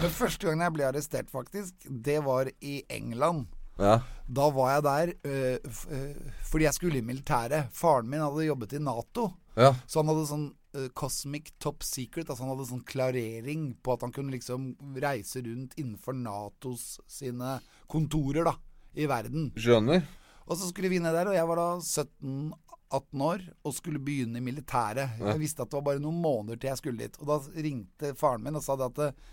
Men 0.00 0.12
første 0.14 0.46
gangen 0.46 0.64
jeg 0.64 0.76
ble 0.76 0.86
arrestert, 0.88 1.32
faktisk, 1.32 1.88
det 1.88 2.20
var 2.26 2.50
i 2.60 2.80
England. 2.90 3.48
Ja. 3.80 3.98
Da 4.28 4.46
var 4.54 4.74
jeg 4.74 4.84
der 4.84 5.12
øh, 5.24 5.58
øh, 5.90 6.32
fordi 6.50 6.66
jeg 6.66 6.76
skulle 6.76 6.98
i 6.98 7.06
militæret. 7.06 7.70
Faren 7.72 8.10
min 8.10 8.20
hadde 8.20 8.46
jobbet 8.46 8.76
i 8.76 8.82
Nato. 8.82 9.30
Ja. 9.56 9.72
Så 9.86 10.02
han 10.02 10.10
hadde 10.12 10.28
sånn 10.28 10.46
øh, 10.76 10.88
Cosmic 10.96 11.52
Top 11.62 11.84
Secret. 11.86 12.28
Altså 12.28 12.44
han 12.44 12.52
hadde 12.52 12.68
sånn 12.70 12.86
klarering 12.86 13.70
på 13.82 13.96
at 13.96 14.06
han 14.06 14.14
kunne 14.14 14.34
liksom 14.34 14.72
reise 15.00 15.42
rundt 15.46 15.76
innenfor 15.80 16.16
Natos 16.18 16.98
sine 17.10 17.58
kontorer 17.90 18.52
da, 18.52 18.56
i 18.94 19.08
verden. 19.10 19.50
Skjønner. 19.58 20.04
Og 20.50 20.58
så 20.58 20.70
skulle 20.70 20.90
vi 20.90 21.00
ned 21.02 21.14
der, 21.14 21.30
og 21.30 21.36
jeg 21.36 21.46
var 21.46 21.60
da 21.60 21.68
17-18 21.78 23.26
år 23.26 23.42
og 23.62 23.74
skulle 23.74 24.02
begynne 24.02 24.40
i 24.40 24.44
militæret. 24.44 25.20
Jeg 25.22 25.40
visste 25.42 25.62
at 25.62 25.70
det 25.70 25.78
var 25.78 25.92
bare 25.92 26.02
noen 26.02 26.18
måneder 26.22 26.58
til 26.58 26.72
jeg 26.72 26.80
skulle 26.80 27.04
dit. 27.04 27.20
Og 27.22 27.30
da 27.30 27.64
ringte 27.66 28.16
faren 28.18 28.42
min 28.44 28.58
og 28.58 28.64
sa 28.66 28.76
det 28.78 28.90
at 28.90 29.28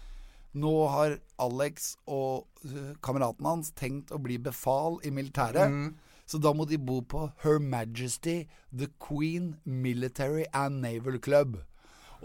nå 0.56 0.74
har 0.90 1.18
Alex 1.40 1.96
og 2.08 2.48
eh, 2.66 2.94
kameraten 3.04 3.46
hans 3.46 3.72
tenkt 3.78 4.12
å 4.12 4.20
bli 4.22 4.38
befal 4.38 5.00
i 5.06 5.12
militæret. 5.12 5.94
Så 6.28 6.40
da 6.44 6.52
må 6.54 6.66
de 6.68 6.76
bo 6.78 7.02
på 7.08 7.30
Her 7.44 7.60
Majesty 7.64 8.48
The 8.76 8.88
Queen 9.00 9.56
Military 9.66 10.46
and 10.54 10.82
Naval 10.84 11.20
Club. 11.24 11.58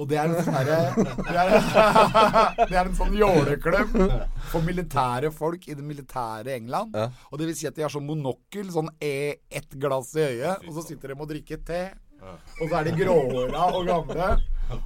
Og 0.00 0.09
det 0.09 0.17
er 0.17 0.31
en 0.33 0.38
sånn 0.41 0.55
herre 0.57 0.79
det, 0.97 1.35
er- 1.37 2.67
det 2.71 2.76
er 2.81 2.87
en 2.88 2.95
sånn 2.97 3.12
jåleklubb 3.14 3.93
for 4.49 4.64
militære 4.64 5.29
folk 5.37 5.69
i 5.69 5.76
det 5.76 5.85
militære 5.85 6.55
England. 6.57 6.97
Ja. 6.97 7.11
Og 7.31 7.38
det 7.38 7.50
vil 7.50 7.59
si 7.61 7.69
at 7.69 7.76
de 7.76 7.85
har 7.85 7.93
sånn 7.93 8.09
monokkel, 8.09 8.71
sånn 8.73 8.88
e 9.05 9.37
ett 9.52 9.76
glass 9.79 10.14
i 10.17 10.25
øyet, 10.25 10.64
og 10.67 10.79
så 10.79 10.87
sitter 10.88 11.12
de 11.12 11.19
og 11.21 11.29
drikker 11.31 11.61
te. 11.69 11.83
Og 12.23 12.64
så 12.71 12.79
er 12.81 12.88
de 12.88 12.97
gråhåra 13.02 13.69
og 13.76 13.87
gamle. 13.91 14.33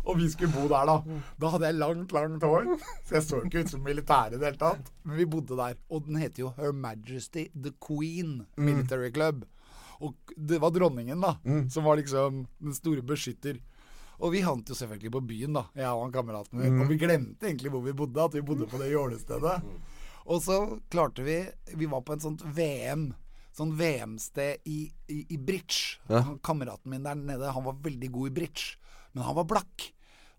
Og 0.04 0.16
vi 0.18 0.28
skulle 0.32 0.52
bo 0.52 0.66
der, 0.68 0.86
da. 0.86 1.20
Da 1.40 1.50
hadde 1.54 1.66
jeg 1.70 1.78
langt, 1.80 2.12
langt 2.12 2.42
hår. 2.42 2.70
Så 3.04 3.14
jeg 3.18 3.22
så 3.26 3.40
ikke 3.44 3.60
ut 3.64 3.70
som 3.74 3.82
militære 3.86 4.34
i 4.34 4.38
det 4.40 4.46
hele 4.50 4.60
tatt. 4.60 4.90
Men 5.04 5.16
vi 5.20 5.26
bodde 5.36 5.56
der. 5.58 5.76
Og 5.90 6.06
den 6.06 6.16
heter 6.20 6.42
jo 6.46 6.52
Her 6.56 6.72
Majesty 6.72 7.46
The 7.54 7.72
Queen 7.86 8.46
Military 8.56 9.10
Club. 9.14 9.44
Og 10.00 10.14
det 10.36 10.58
var 10.60 10.70
dronningen, 10.70 11.20
da, 11.24 11.36
Mm. 11.44 11.70
som 11.70 11.84
var 11.84 11.96
liksom 11.96 12.46
den 12.60 12.74
store 12.74 13.02
beskytter. 13.02 13.58
Og 14.20 14.32
vi 14.32 14.40
havnet 14.40 14.68
jo 14.68 14.74
selvfølgelig 14.74 15.12
på 15.12 15.20
byen, 15.28 15.52
da, 15.56 15.62
jeg 15.76 15.88
og 15.92 16.02
han 16.06 16.12
kameraten 16.12 16.58
min. 16.58 16.72
Mm. 16.74 16.80
Og 16.82 16.88
vi 16.88 16.96
glemte 17.00 17.46
egentlig 17.46 17.70
hvor 17.72 17.82
vi 17.84 17.92
bodde, 17.92 18.24
at 18.24 18.34
vi 18.34 18.40
bodde 18.42 18.66
på 18.66 18.78
det 18.80 18.90
jålestedet. 18.92 19.62
Og 20.26 20.42
så 20.42 20.78
klarte 20.90 21.22
vi 21.22 21.46
Vi 21.76 21.86
var 21.86 22.00
på 22.02 22.12
en 22.16 22.20
sånt 22.20 22.42
VM. 22.44 23.14
Sånn 23.56 23.72
VM-sted 23.76 24.58
i, 24.68 24.90
i, 25.08 25.22
i 25.32 25.36
bridge. 25.38 25.96
Ja. 26.10 26.20
Han, 26.26 26.38
kameraten 26.44 26.90
min 26.92 27.02
der 27.06 27.14
nede, 27.16 27.52
han 27.52 27.64
var 27.64 27.72
veldig 27.80 28.10
god 28.12 28.28
i 28.28 28.34
bridge. 28.40 28.76
Men 29.16 29.24
han 29.24 29.38
var 29.38 29.48
blakk. 29.48 29.88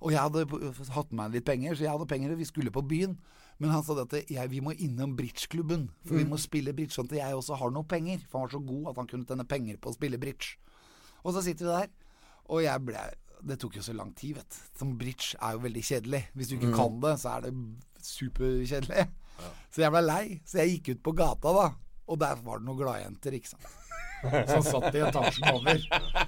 Og 0.06 0.14
jeg 0.14 0.22
hadde 0.22 0.46
hatt 0.94 1.10
med 1.10 1.18
meg 1.24 1.36
litt 1.40 1.48
penger, 1.48 1.74
så 1.74 1.88
jeg 1.88 1.96
hadde 1.96 2.06
penger, 2.10 2.36
og 2.36 2.38
vi 2.38 2.46
skulle 2.46 2.74
på 2.74 2.86
byen. 2.86 3.16
Men 3.58 3.72
han 3.74 3.82
sa 3.82 3.96
at 3.98 4.14
jeg, 4.30 4.50
vi 4.52 4.60
må 4.62 4.76
innom 4.78 5.16
bridgeklubben, 5.18 5.88
for 6.06 6.20
vi 6.20 6.28
må 6.30 6.38
spille 6.38 6.76
bridge 6.78 6.94
sånn 6.94 7.08
at 7.10 7.16
jeg 7.18 7.38
også 7.40 7.58
har 7.58 7.72
noe 7.74 7.88
penger. 7.90 8.22
For 8.30 8.38
han 8.38 8.46
var 8.46 8.54
så 8.54 8.62
god 8.68 8.92
at 8.92 9.00
han 9.02 9.10
kunne 9.10 9.26
tjene 9.26 9.48
penger 9.50 9.80
på 9.82 9.90
å 9.90 9.96
spille 9.96 10.20
bridge. 10.22 10.60
Og 11.24 11.34
så 11.34 11.42
sitter 11.42 11.66
vi 11.66 11.72
der, 11.74 11.90
og 12.48 12.62
jeg 12.64 12.86
ble 12.88 13.08
Det 13.48 13.58
tok 13.62 13.76
jo 13.78 13.84
så 13.86 13.94
lang 13.94 14.14
tid, 14.18 14.38
vet 14.38 14.50
du. 14.50 14.62
Som 14.80 14.96
bridge 14.98 15.38
er 15.38 15.54
jo 15.54 15.60
veldig 15.62 15.82
kjedelig. 15.90 16.22
Hvis 16.34 16.48
du 16.50 16.56
ikke 16.56 16.72
kan 16.74 16.96
det, 17.04 17.12
så 17.22 17.36
er 17.36 17.44
det 17.46 17.52
superkjedelig. 18.02 19.04
Så 19.70 19.84
jeg 19.84 19.94
ble 19.94 20.02
lei, 20.02 20.24
så 20.46 20.58
jeg 20.64 20.72
gikk 20.72 20.90
ut 20.96 21.04
på 21.06 21.14
gata, 21.20 21.54
da. 21.54 21.68
Og 22.10 22.18
der 22.22 22.42
var 22.42 22.58
det 22.62 22.66
noen 22.66 22.80
gladjenter, 22.80 23.38
ikke 23.38 23.52
sant. 23.54 23.68
Som 24.22 24.64
satt 24.66 24.96
i 24.96 25.02
etasjen 25.06 25.50
over. 25.52 25.82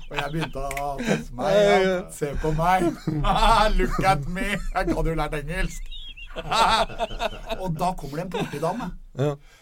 Og 0.09 0.17
jeg 0.17 0.33
begynte 0.33 0.65
å 0.65 0.89
teste 1.01 1.37
meg. 1.37 1.55
Ja. 1.55 1.95
Se 2.13 2.33
på 2.41 2.51
meg. 2.57 2.89
Look 3.79 3.97
at 4.05 4.27
me. 4.29 4.45
Jeg 4.53 4.93
hadde 4.93 5.13
jo 5.13 5.17
lært 5.17 5.39
engelsk. 5.39 5.89
og 7.63 7.73
da 7.75 7.89
kommer 7.97 8.19
det 8.19 8.25
en 8.27 8.35
politidame. 8.37 8.91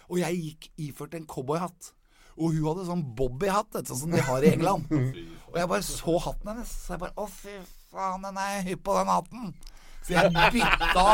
Og 0.10 0.20
jeg 0.22 0.42
gikk 0.42 0.68
iført 0.90 1.16
en 1.18 1.30
cowboyhatt. 1.30 1.94
Og 2.38 2.54
hun 2.54 2.68
hadde 2.68 2.86
sånn 2.86 3.06
bobbyhatt, 3.18 3.80
sånn 3.88 4.04
som 4.04 4.14
de 4.14 4.22
har 4.22 4.46
i 4.46 4.52
England. 4.54 4.92
Og 4.92 5.58
jeg 5.58 5.72
bare 5.72 5.86
så 5.88 6.20
hatten 6.28 6.52
hennes. 6.52 6.76
Så 6.84 6.94
jeg 6.94 7.04
bare 7.08 7.16
Å, 7.18 7.26
fy 7.32 7.56
faen, 7.94 8.28
den 8.28 8.38
er 8.44 8.62
hypp 8.68 8.84
på 8.86 8.98
den 9.00 9.10
hatten. 9.10 9.56
Så 10.08 10.16
jeg 10.16 10.32
bytta 10.56 11.06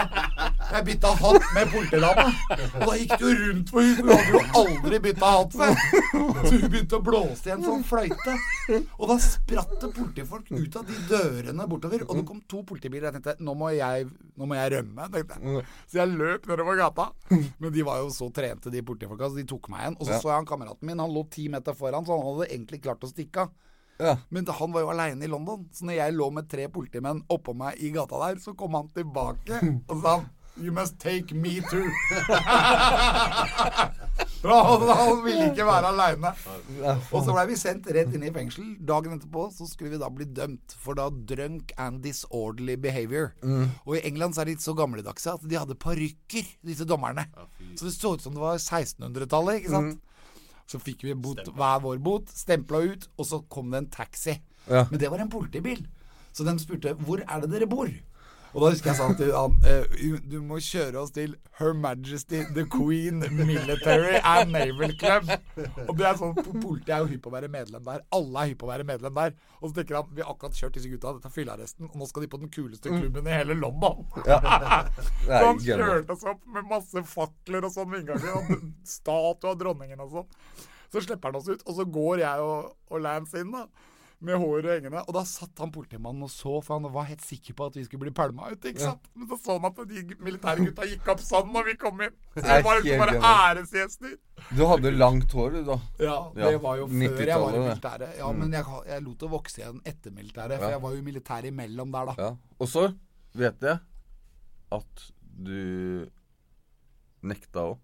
Jeg 0.73 0.85
bytta 0.87 1.11
hatt 1.17 1.47
med 1.55 1.71
politidama. 1.73 2.25
Og 2.53 2.83
da 2.85 2.97
gikk 2.99 3.13
det 3.13 3.25
jo 3.25 3.31
rundt 3.39 3.71
for 3.73 3.87
hun. 3.87 3.95
Hun 3.97 4.11
hadde 4.13 4.33
jo 4.33 4.41
aldri 4.61 4.99
bytta 5.07 5.31
hatt 5.33 5.55
før. 5.57 5.73
Så 6.43 6.51
hun 6.53 6.65
begynte 6.67 6.99
å 6.99 7.03
blåse 7.05 7.49
i 7.49 7.53
en 7.55 7.65
sånn 7.65 7.85
fløyte. 7.87 8.35
Og 8.99 9.09
da 9.09 9.17
spratt 9.23 9.73
det 9.81 9.89
politifolk 9.97 10.51
ut 10.53 10.77
av 10.79 10.85
de 10.89 10.99
dørene 11.09 11.67
bortover. 11.69 12.05
Og 12.07 12.21
det 12.21 12.25
kom 12.29 12.41
to 12.49 12.61
politibiler. 12.69 13.09
Jeg 13.09 13.17
tenkte 13.19 13.35
nå 13.43 13.57
må 13.57 13.73
jeg, 13.73 14.07
nå 14.37 14.49
må 14.49 14.59
jeg 14.59 14.75
rømme. 14.77 15.09
Jeg. 15.17 15.65
Så 15.89 15.99
jeg 16.01 16.13
løp 16.13 16.47
nedover 16.51 16.79
gata. 16.79 17.09
Men 17.33 17.73
de 17.73 17.85
var 17.85 18.01
jo 18.03 18.13
så 18.13 18.29
trente, 18.33 18.71
de 18.73 18.85
politifolka, 18.85 19.29
så 19.33 19.41
de 19.41 19.47
tok 19.49 19.69
meg 19.73 19.87
igjen. 19.87 19.99
Og 19.99 20.07
så 20.07 20.21
så 20.21 20.31
jeg 20.31 20.37
han 20.41 20.49
kameraten 20.49 20.87
min. 20.89 21.01
Han 21.01 21.13
lå 21.13 21.25
ti 21.33 21.49
meter 21.51 21.75
foran, 21.77 22.05
så 22.05 22.17
han 22.17 22.27
hadde 22.29 22.49
egentlig 22.51 22.83
klart 22.85 23.03
å 23.05 23.09
stikke 23.09 23.47
av. 23.47 23.53
Ja. 23.99 24.15
Men 24.29 24.47
han 24.47 24.71
var 24.73 24.81
jo 24.81 24.89
aleine 24.93 25.25
i 25.25 25.29
London, 25.31 25.67
så 25.73 25.85
når 25.85 25.99
jeg 25.99 26.15
lå 26.17 26.29
med 26.33 26.49
tre 26.49 26.67
politimenn 26.73 27.21
oppå 27.31 27.53
meg 27.57 27.77
i 27.83 27.91
gata 27.93 28.19
der, 28.27 28.39
så 28.41 28.55
kom 28.57 28.73
han 28.79 28.89
tilbake 28.95 29.59
og 29.87 29.99
sa 30.01 30.17
han 30.19 30.31
You 30.55 30.69
must 30.71 30.99
take 31.01 31.33
me 31.33 31.61
too. 31.65 31.81
Han, 34.43 34.81
han 34.89 35.21
ville 35.23 35.45
ikke 35.47 35.63
være 35.65 35.87
aleine. 35.93 36.33
Og 37.15 37.23
så 37.23 37.31
blei 37.31 37.45
vi 37.47 37.55
sendt 37.57 37.87
rett 37.95 38.11
inn 38.13 38.25
i 38.27 38.31
fengsel. 38.35 38.73
Dagen 38.83 39.15
etterpå 39.15 39.45
så 39.55 39.65
skulle 39.69 39.93
vi 39.95 39.99
da 40.01 40.09
bli 40.11 40.27
dømt 40.35 40.75
for 40.83 40.99
da 40.99 41.05
drunk 41.31 41.71
and 41.79 42.01
disorderly 42.03 42.75
behavior. 42.75 43.31
Og 43.87 43.95
i 43.97 44.03
England 44.09 44.35
så 44.35 44.43
er 44.43 44.51
de 44.51 44.57
så 44.61 44.75
gamledagse 44.77 45.31
at 45.31 45.47
de 45.47 45.55
hadde 45.57 45.79
parykker, 45.79 46.43
disse 46.67 46.85
dommerne. 46.85 47.23
Så 47.79 47.87
det 47.87 47.95
så 47.95 48.13
ut 48.17 48.21
som 48.25 48.35
det 48.35 48.43
var 48.43 48.59
1600-tallet, 48.59 49.61
ikke 49.63 49.71
sant. 49.77 50.03
Så 50.69 50.79
fikk 50.81 51.03
vi 51.03 51.13
bot, 51.13 51.41
hver 51.55 51.81
vår 51.83 51.99
bot, 52.03 52.31
stempla 52.31 52.79
ut, 52.85 53.09
og 53.17 53.27
så 53.27 53.41
kom 53.51 53.71
det 53.73 53.83
en 53.83 53.91
taxi. 53.93 54.37
Ja. 54.69 54.85
Men 54.89 54.99
det 55.01 55.11
var 55.11 55.21
en 55.23 55.31
politibil. 55.31 55.83
Så 56.33 56.45
de 56.47 56.55
spurte 56.61 56.95
hvor 57.05 57.21
er 57.21 57.43
det 57.43 57.51
dere 57.51 57.69
bor? 57.69 57.91
Og 58.53 58.61
da 58.61 58.69
husker 58.69 58.91
jeg 58.91 58.97
sa 58.99 59.07
til 59.17 59.31
han 59.33 59.55
eh, 59.65 60.17
du 60.29 60.35
må 60.45 60.59
kjøre 60.61 61.01
oss 61.01 61.13
til 61.15 61.33
Her 61.57 61.73
Majesty 61.77 62.43
The 62.53 62.65
Queen 62.69 63.23
Military 63.33 64.19
and 64.19 64.53
Naval 64.53 64.93
Club. 65.01 65.31
Og 65.87 65.95
det 65.97 66.05
er 66.09 66.19
sånn, 66.19 66.35
Politiet 66.37 66.91
er 66.93 67.01
jo 67.01 67.09
hypp 67.13 67.23
på 67.25 67.31
å 67.31 67.33
være 67.33 67.49
medlem 67.53 67.85
der. 67.87 68.03
Alle 68.13 68.43
er 68.43 68.51
hypp 68.51 68.61
på 68.61 68.67
å 68.67 68.71
være 68.71 68.85
medlem 68.87 69.17
der. 69.17 69.33
Og 69.59 69.71
så 69.71 69.79
tenker 69.79 69.97
han 69.97 70.11
vi 70.13 70.21
har 70.21 70.33
akkurat 70.35 70.59
kjørt 70.59 70.77
disse 70.77 70.91
gutta, 70.91 71.15
dette 71.17 71.31
er 71.31 71.33
fyllearresten, 71.33 71.89
og 71.89 71.95
nå 71.97 72.09
skal 72.09 72.25
de 72.25 72.29
på 72.29 72.41
den 72.41 72.51
kuleste 72.53 72.93
klubben 72.93 73.29
i 73.29 73.37
hele 73.37 73.57
London. 73.57 74.03
Ja. 74.27 74.37
Så 75.25 75.39
han 75.47 75.63
kjørte 75.63 76.17
oss 76.17 76.27
opp 76.29 76.43
med 76.53 76.67
masse 76.69 77.05
fakler 77.09 77.65
og 77.65 77.73
sånn 77.73 77.89
ved 77.93 78.03
inngangen. 78.03 78.73
Statue 78.87 79.53
av 79.53 79.57
dronningen 79.61 80.03
og 80.03 80.19
sånn. 80.19 80.61
Så 80.93 81.01
slipper 81.01 81.31
han 81.31 81.39
oss 81.39 81.49
ut, 81.49 81.63
og 81.65 81.73
så 81.73 81.87
går 81.89 82.21
jeg 82.21 82.45
og, 82.45 82.73
og 82.93 83.01
Lance 83.01 83.41
inn, 83.41 83.55
da. 83.55 83.65
Med 84.23 84.37
håret 84.39 84.69
hengende. 84.77 85.01
Og 85.03 85.15
da 85.17 85.21
satt 85.27 85.59
han 85.59 85.71
politimannen 85.75 86.23
og 86.23 86.29
så, 86.31 86.53
for 86.63 86.77
han 86.79 86.87
var 86.93 87.03
helt 87.09 87.23
sikker 87.27 87.55
på 87.59 87.65
at 87.67 87.75
vi 87.75 87.83
skulle 87.83 88.05
bli 88.05 88.13
pælma 88.15 88.53
ut. 88.53 88.63
ikke 88.69 88.79
sant? 88.79 89.09
Men 89.19 89.27
så 89.27 89.37
så 89.43 89.57
han 89.57 89.65
at 89.67 89.81
de 89.89 90.03
militære 90.23 90.63
gutta 90.69 90.87
gikk 90.87 91.09
opp 91.11 91.19
sånn 91.25 91.51
når 91.51 91.67
vi 91.67 91.73
kom 91.81 91.99
inn. 92.05 92.15
Så 92.37 92.45
Det 92.45 92.59
var 92.63 92.79
liksom 92.79 93.03
bare 93.03 93.33
æresgjester. 93.33 94.13
Du 94.55 94.63
hadde 94.69 94.93
langt 94.95 95.35
hår, 95.35 95.49
du, 95.57 95.61
da. 95.67 95.77
Ja, 95.99 96.15
Ja, 96.39 96.49
det 96.53 96.61
var 96.63 96.77
jo 96.79 96.87
før 96.87 97.27
jeg 97.27 97.39
var 97.43 97.57
i 97.59 97.63
militæret. 97.67 98.17
Ja, 98.17 98.31
men 98.31 98.51
jeg, 98.55 98.65
jeg 98.87 99.03
lot 99.03 99.19
det 99.25 99.29
vokse 99.35 99.61
igjen 99.61 99.81
etter 99.85 100.11
militæret, 100.15 100.57
for 100.57 100.69
Ja. 100.69 100.75
jeg 100.77 100.81
var 100.87 100.95
jo 100.95 101.01
militær 101.11 101.43
imellom 101.51 101.91
der, 101.91 102.05
da. 102.05 102.15
Ja. 102.17 102.31
Og 102.59 102.67
så 102.71 102.87
vet 103.35 103.59
jeg 103.61 103.79
at 104.71 105.07
du 105.43 106.07
nekta 107.23 107.59
òg. 107.73 107.79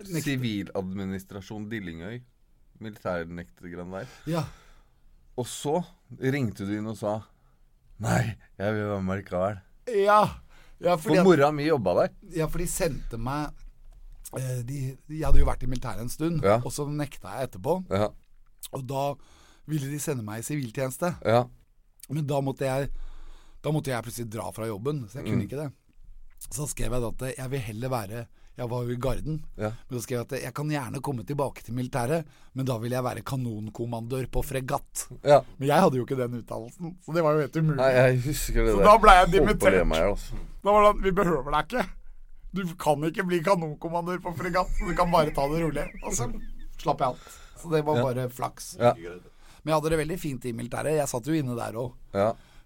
Siviladministrasjon 0.00 1.68
Dillingøy. 1.70 2.20
Militærnektergrann 2.80 3.90
der. 3.92 4.06
Ja. 4.26 4.44
Og 5.40 5.46
så 5.48 5.78
ringte 6.20 6.66
du 6.68 6.74
inn 6.76 6.88
og 6.90 6.98
sa 7.00 7.16
Nei, 8.00 8.34
jeg 8.56 8.72
vil 8.76 8.86
være 8.88 9.02
med 9.04 9.18
likevel. 9.20 9.58
Ja, 10.00 10.20
ja 10.80 10.94
fordi 11.00 11.18
For 11.20 11.26
mora 11.26 11.50
mi 11.52 11.66
jobba 11.68 11.92
der. 11.98 12.14
Ja, 12.36 12.46
for 12.48 12.62
de 12.62 12.68
sendte 12.72 13.18
meg 13.20 13.50
eh, 14.38 14.62
de, 14.64 14.78
Jeg 15.10 15.26
hadde 15.26 15.42
jo 15.42 15.48
vært 15.48 15.64
i 15.66 15.68
militæret 15.68 16.00
en 16.04 16.12
stund, 16.12 16.40
Ja. 16.44 16.58
og 16.64 16.72
så 16.72 16.86
nekta 16.88 17.34
jeg 17.38 17.50
etterpå. 17.50 17.74
Ja. 17.92 18.08
Og 18.72 18.86
da 18.88 19.02
ville 19.68 19.90
de 19.90 19.98
sende 20.00 20.24
meg 20.24 20.40
i 20.40 20.48
siviltjeneste. 20.48 21.14
ja. 21.24 21.44
Men 22.10 22.24
da 22.26 22.40
måtte 22.42 22.64
jeg 22.66 22.88
Da 23.62 23.70
måtte 23.70 23.92
jeg 23.92 24.02
plutselig 24.02 24.30
dra 24.32 24.48
fra 24.56 24.66
jobben, 24.66 25.04
så 25.08 25.18
jeg 25.20 25.26
kunne 25.26 25.42
Mm. 25.44 25.48
ikke 25.48 25.60
det. 25.60 25.72
Så 26.50 26.66
skrev 26.66 26.92
jeg 26.96 27.02
da 27.02 27.08
at 27.28 27.36
jeg 27.36 27.50
vil 27.50 27.60
heller 27.60 27.88
være 27.92 28.26
Jeg 28.60 28.68
var 28.68 28.82
jo 28.84 28.92
i 28.92 28.96
Garden. 29.00 29.38
Ja. 29.56 29.70
Men 29.88 29.96
så 29.96 30.02
skrev 30.04 30.18
jeg 30.20 30.26
at 30.28 30.42
jeg 30.44 30.54
kan 30.58 30.68
gjerne 30.68 31.00
komme 31.00 31.24
tilbake 31.24 31.62
til 31.64 31.72
militæret, 31.78 32.26
men 32.52 32.66
da 32.68 32.76
vil 32.82 32.92
jeg 32.92 33.02
være 33.06 33.22
kanonkommandør 33.24 34.26
på 34.34 34.42
fregatt. 34.44 35.06
ja. 35.24 35.38
Men 35.56 35.68
jeg 35.70 35.80
hadde 35.80 35.96
jo 35.96 36.04
ikke 36.04 36.18
den 36.18 36.36
utdannelsen, 36.42 36.92
så 37.06 37.14
det 37.16 37.22
var 37.24 37.38
jo 37.38 37.46
helt 37.46 37.56
umulig. 37.56 37.78
Nei, 37.80 37.88
jeg 37.96 38.20
husker 38.26 38.66
det 38.68 38.74
Så 38.74 38.82
der. 38.82 38.84
da 38.90 38.96
ble 39.00 39.14
jeg 39.16 39.30
dimittert. 39.32 39.86
meg 39.88 40.04
altså. 40.10 40.36
Da 40.62 40.74
var 40.76 40.82
det 40.84 40.90
sånn, 40.92 41.02
vi 41.08 41.10
behøver 41.22 41.50
deg 41.56 41.64
ikke. 41.70 41.86
Du 42.52 42.62
kan 42.82 43.04
ikke 43.08 43.24
bli 43.30 43.38
kanonkommandør 43.46 44.20
på 44.26 44.34
fregatt, 44.36 44.76
du 44.84 44.92
kan 44.98 45.10
bare 45.10 45.30
ta 45.32 45.48
det 45.48 45.62
rolig. 45.64 45.86
Og 46.04 46.12
så 46.12 46.28
slapp 46.82 46.98
jeg 47.00 47.08
alt. 47.14 47.36
Så 47.62 47.70
det 47.72 47.84
var 47.86 47.96
Ja. 47.96 48.02
bare 48.02 48.28
flaks. 48.28 48.76
Ja. 48.78 48.92
Men 48.94 49.72
jeg 49.72 49.74
hadde 49.74 49.90
det 49.90 49.98
veldig 50.00 50.18
fint 50.20 50.44
i 50.44 50.52
militæret. 50.52 50.96
Jeg 50.96 51.08
satt 51.08 51.24
jo 51.26 51.32
inne 51.32 51.56
der 51.56 51.72
òg. 51.80 51.92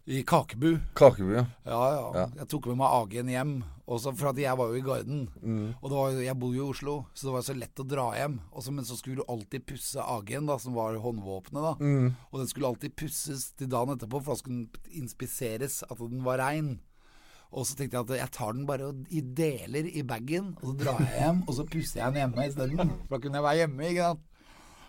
I 0.06 0.22
Kakebu. 0.22 0.80
Kakebu, 0.94 1.32
ja. 1.34 1.46
Ja, 1.66 1.78
ja, 1.94 2.12
Ja. 2.14 2.26
Jeg 2.36 2.48
tok 2.48 2.66
med 2.66 2.76
meg 2.78 2.90
AG-en 2.92 3.28
hjem. 3.28 3.54
Også 3.86 4.14
for 4.16 4.30
at 4.30 4.38
jeg 4.40 4.56
var 4.56 4.70
jo 4.72 4.78
i 4.78 4.84
Garden. 4.84 5.26
Mm. 5.42 5.74
Og 5.82 5.90
var, 5.92 6.14
jeg 6.16 6.38
bor 6.40 6.54
jo 6.56 6.64
i 6.64 6.70
Oslo, 6.72 6.94
så 7.12 7.26
det 7.28 7.34
var 7.34 7.42
så 7.44 7.54
lett 7.58 7.80
å 7.82 7.84
dra 7.84 8.06
hjem. 8.16 8.38
Også, 8.56 8.72
men 8.72 8.86
så 8.88 8.96
skulle 8.96 9.20
du 9.20 9.28
alltid 9.28 9.66
pusse 9.68 10.00
AG-en, 10.00 10.46
da, 10.48 10.56
som 10.58 10.72
var 10.78 10.96
håndvåpenet. 11.04 11.60
da 11.66 11.74
Mm. 11.84 12.14
Og 12.32 12.38
den 12.40 12.48
skulle 12.48 12.70
alltid 12.70 12.94
pusses 12.96 13.50
til 13.52 13.68
dagen 13.68 13.92
etterpå, 13.92 14.22
for 14.24 14.32
da 14.32 14.38
skulle 14.40 14.56
den 14.64 15.02
inspiseres 15.04 15.82
at 15.84 15.98
den 15.98 16.24
var 16.24 16.38
rein. 16.40 16.78
Og 17.52 17.66
så 17.68 17.76
tenkte 17.76 18.00
jeg 18.00 18.08
at 18.08 18.16
jeg 18.24 18.32
tar 18.34 18.52
den 18.56 18.64
bare 18.66 18.88
i 19.10 19.20
deler 19.20 19.86
i 19.86 20.02
bagen, 20.02 20.54
og 20.62 20.72
så 20.72 20.76
drar 20.80 20.98
jeg 21.04 21.20
hjem, 21.20 21.42
og 21.46 21.54
så 21.54 21.64
pusser 21.68 22.00
jeg 22.00 22.14
den 22.14 22.22
hjemme 22.22 22.46
isteden. 22.48 22.90
For 23.04 23.14
da 23.14 23.20
kunne 23.22 23.38
jeg 23.38 23.44
være 23.46 23.60
hjemme, 23.62 23.90
ikke 23.92 24.08
sant. 24.08 24.24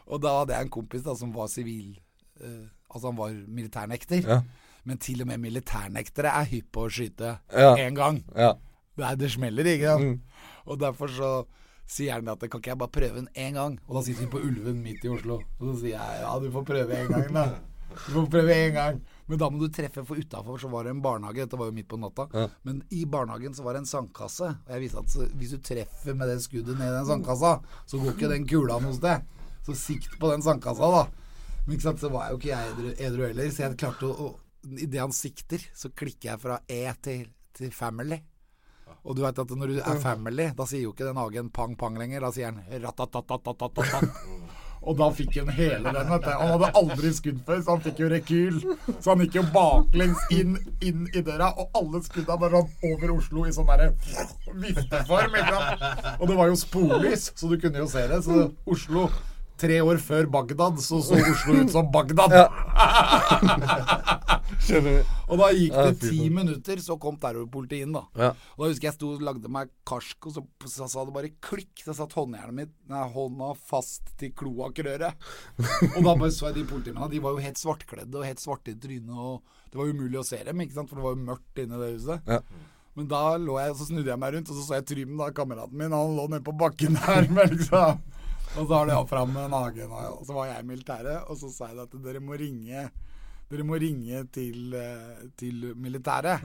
Og 0.07 0.21
da 0.21 0.31
hadde 0.39 0.53
jeg 0.55 0.65
en 0.65 0.69
kompis 0.73 1.03
da 1.03 1.13
som 1.17 1.31
var 1.33 1.47
sivil 1.49 1.95
uh, 2.41 2.65
Altså 2.95 3.09
han 3.09 3.17
var 3.17 3.33
militærnekter. 3.49 4.21
Ja. 4.23 4.39
Men 4.85 4.97
til 5.01 5.21
og 5.21 5.27
med 5.27 5.41
militærnektere 5.41 6.29
er 6.31 6.45
hypp 6.47 6.67
på 6.71 6.85
å 6.85 6.91
skyte 6.93 7.39
Ja. 7.51 7.71
én 7.75 7.95
gang. 7.97 8.23
Ja. 8.37 8.53
Det, 8.95 9.11
det 9.19 9.31
smeller, 9.33 9.67
ikke 9.75 9.93
sant. 9.93 10.09
Mm. 10.09 10.49
Og 10.65 10.81
derfor 10.81 11.11
så 11.11 11.31
sier 11.85 12.17
han 12.17 12.31
at 12.31 12.41
kan 12.49 12.61
ikke 12.61 12.73
jeg 12.73 12.81
bare 12.81 12.93
prøve 12.95 13.21
den 13.21 13.29
én 13.37 13.57
gang? 13.57 13.77
Og 13.85 13.99
da 13.99 14.05
sitter 14.05 14.25
vi 14.25 14.33
på 14.33 14.41
Ulven 14.47 14.81
midt 14.81 15.05
i 15.05 15.11
Oslo. 15.13 15.41
Og 15.59 15.67
så 15.69 15.79
sier 15.83 15.97
jeg 15.99 16.21
ja, 16.23 16.35
du 16.41 16.47
får 16.53 16.67
prøve 16.71 17.01
én 17.01 17.11
gang, 17.11 17.27
da. 17.35 17.45
Du 17.95 18.07
får 18.15 18.31
prøve 18.33 18.55
én 18.55 18.73
gang. 18.75 19.03
Men 19.25 19.41
da 19.41 19.49
må 19.49 19.61
du 19.61 19.69
treffe, 19.73 20.03
for 20.05 20.21
utafor 20.21 20.59
så 20.61 20.69
var 20.69 20.85
det 20.85 20.95
en 20.95 21.01
barnehage. 21.01 21.45
Dette 21.45 21.57
var 21.57 21.69
jo 21.69 21.75
midt 21.75 21.89
på 21.89 21.99
natta. 22.01 22.27
Ja. 22.33 22.47
Men 22.67 22.81
i 22.93 23.05
barnehagen 23.09 23.55
så 23.57 23.65
var 23.65 23.77
det 23.77 23.83
en 23.83 23.89
sandkasse. 23.89 24.51
Og 24.65 24.73
jeg 24.75 24.83
visste 24.83 25.01
at 25.01 25.13
så, 25.13 25.27
hvis 25.37 25.53
du 25.55 25.61
treffer 25.65 26.17
med 26.17 26.29
det 26.29 26.39
skuddet 26.45 26.77
ned 26.77 26.89
i 26.89 26.95
den 26.97 27.07
sandkassa, 27.09 27.55
så 27.89 28.01
går 28.01 28.15
ikke 28.15 28.31
den 28.33 28.49
kula 28.49 28.79
noe 28.83 28.93
sted. 28.97 29.25
Så 29.65 29.77
sikt 29.77 30.19
på 30.21 30.29
den 30.33 30.45
sandkassa, 30.45 30.91
da. 30.93 31.05
Men 31.65 31.77
ikke 31.77 31.87
sant, 31.87 32.01
så 32.01 32.11
var 32.13 32.29
jo 32.29 32.37
ikke 32.37 32.51
jeg 32.51 32.73
edru, 32.73 32.91
edru 33.07 33.23
heller, 33.25 33.49
så 33.53 33.65
jeg 33.65 33.79
klarte 33.81 34.09
å, 34.09 34.31
å 34.31 34.33
Idet 34.65 34.97
han 34.97 35.11
sikter, 35.13 35.61
så 35.77 35.91
klikker 35.93 36.31
jeg 36.31 36.41
fra 36.41 36.55
E 36.65 36.79
til, 37.05 37.27
til 37.53 37.69
family. 37.69 38.17
Og 39.05 39.15
du 39.15 39.21
vet 39.21 39.39
at 39.39 39.51
når 39.53 39.75
du 39.75 39.79
er 39.81 39.99
family, 40.01 40.49
da 40.57 40.65
sier 40.65 40.87
jo 40.87 40.93
ikke 40.95 41.05
den 41.07 41.19
hagen 41.21 41.51
pang-pang 41.53 41.97
lenger. 42.01 42.25
Da 42.25 42.31
sier 42.33 42.51
han 42.51 42.81
ratatatatatatat. 42.83 44.09
Og 44.85 44.97
da 44.99 45.07
fikk 45.17 45.39
han 45.39 45.49
hele 45.55 45.89
den. 45.89 46.09
vet 46.11 46.25
du. 46.25 46.29
Han 46.29 46.51
hadde 46.55 46.67
aldri 46.77 47.11
skudd 47.17 47.39
før, 47.47 47.61
så 47.65 47.73
han 47.73 47.83
fikk 47.85 48.01
jo 48.03 48.09
rekyl. 48.11 48.59
Så 48.99 49.13
han 49.13 49.23
gikk 49.23 49.39
jo 49.39 49.43
baklengs 49.55 50.21
inn, 50.35 50.59
inn 50.85 51.07
i 51.09 51.23
døra, 51.25 51.47
og 51.57 51.79
alle 51.79 52.03
skudda 52.05 52.37
bare 52.41 52.61
over 52.61 53.15
Oslo 53.15 53.47
i 53.49 53.53
sånn 53.55 53.69
derre 53.71 53.89
vifteform. 54.61 55.39
Og 56.19 56.27
det 56.29 56.37
var 56.37 56.51
jo 56.51 56.59
sporlys, 56.61 57.31
så 57.33 57.49
du 57.49 57.57
kunne 57.61 57.81
jo 57.81 57.89
se 57.89 58.05
det. 58.11 58.21
Så 58.27 58.51
Oslo 58.69 59.07
Tre 59.55 59.77
år 59.79 59.99
før 60.03 60.27
Bagdad 60.27 60.81
så 60.83 60.97
så 61.05 61.15
Oslo 61.15 61.53
ut 61.61 61.71
som 61.71 61.87
Bagdad. 61.91 62.33
Skjønner 64.65 64.97
du? 64.97 65.13
Og 65.31 65.39
da 65.39 65.47
gikk 65.55 65.75
det 65.75 65.93
ti 66.01 66.27
minutter, 66.33 66.81
så 66.83 66.97
kom 67.01 67.15
terrorpolitiet 67.21 67.85
inn, 67.85 67.95
da. 67.95 68.03
Ja. 68.19 68.29
Og 68.57 68.65
da 68.65 68.69
husker 68.73 68.89
jeg 68.89 68.97
sto 68.97 69.13
og 69.15 69.23
lagde 69.25 69.51
meg 69.51 69.71
karsk, 69.87 70.27
og 70.27 70.35
så, 70.35 70.43
så 70.69 70.89
sa 70.91 71.05
det 71.07 71.15
bare 71.15 71.31
klikk. 71.43 71.73
Så 71.85 71.95
satt 71.97 72.13
håndjernet 72.17 72.59
mitt 72.59 72.73
Nei, 72.91 73.01
hånda 73.15 73.53
fast 73.71 74.11
til 74.19 74.33
kloakkrøret. 74.37 75.25
og 75.95 75.99
da 76.01 76.11
bare 76.11 76.31
så 76.35 76.49
jeg 76.49 76.59
de 76.59 76.67
politimennene. 76.69 77.11
De 77.15 77.23
var 77.23 77.35
jo 77.35 77.45
helt 77.47 77.61
svartkledde 77.61 78.19
og 78.19 78.27
helt 78.27 78.43
svarte 78.43 78.75
i 78.75 78.79
trynet. 78.79 79.15
Og 79.15 79.71
det 79.71 79.79
var 79.81 79.91
umulig 79.91 80.19
å 80.21 80.27
se 80.27 80.41
dem, 80.45 80.63
ikke 80.65 80.77
sant? 80.77 80.91
for 80.91 80.99
det 80.99 81.07
var 81.07 81.15
jo 81.15 81.27
mørkt 81.31 81.63
inne 81.63 81.79
i 81.79 81.83
det 81.85 81.93
huset. 81.95 82.33
Ja. 82.35 82.41
Men 82.95 83.07
da 83.11 83.23
lå 83.41 83.57
jeg, 83.59 83.75
så 83.75 83.87
snudde 83.89 84.11
jeg 84.11 84.19
meg 84.21 84.35
rundt, 84.35 84.51
og 84.51 84.59
så 84.59 84.67
så 84.67 84.77
jeg 84.77 84.85
Trym, 84.91 85.15
da, 85.19 85.31
kameraten 85.35 85.79
min. 85.79 85.95
Han 85.95 86.15
lå 86.15 86.29
nede 86.31 86.45
på 86.45 86.55
bakken 86.55 86.95
der. 86.99 87.27
Men 87.35 87.51
liksom 87.55 88.03
Og 88.55 88.67
så 88.67 88.77
har 88.77 88.87
de 88.87 88.95
fram 89.09 89.33
nagen, 89.51 89.91
og 89.91 90.21
så 90.25 90.33
var 90.33 90.45
jeg 90.47 90.63
i 90.63 90.67
militæret. 90.67 91.27
Og 91.27 91.37
så 91.37 91.49
sa 91.51 91.67
jeg 91.71 91.81
at 91.83 91.95
dere 92.05 92.21
må 92.23 92.37
ringe 92.39 92.89
Dere 93.45 93.63
må 93.67 93.77
ringe 93.77 94.23
til, 94.33 94.73
eh, 94.73 95.25
til 95.37 95.73
militæret 95.77 96.41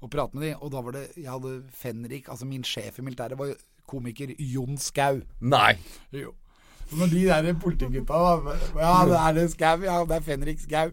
og 0.00 0.10
prate 0.10 0.36
med 0.36 0.44
dem. 0.46 0.58
Og 0.60 0.70
da 0.70 0.80
var 0.80 0.92
det 0.92 1.06
Jeg 1.16 1.30
hadde 1.30 1.62
Fenrik, 1.72 2.28
altså 2.28 2.46
min 2.46 2.62
sjef 2.62 2.98
i 2.98 3.02
militæret, 3.02 3.38
var 3.38 3.54
komiker 3.88 4.34
Jon 4.38 4.76
Skau. 4.78 5.20
Nei. 5.40 5.74
Jo. 6.12 6.34
Når 6.92 7.06
de 7.10 7.24
der 7.26 7.52
politigutta 7.58 8.12
da 8.14 8.54
Ja, 8.76 9.06
det 9.06 9.16
er 9.18 9.32
det 9.32 9.50
Skau. 9.50 9.82
Ja, 9.82 10.04
det 10.04 10.16
er 10.16 10.20
Fenrik 10.20 10.60
Skau. 10.60 10.90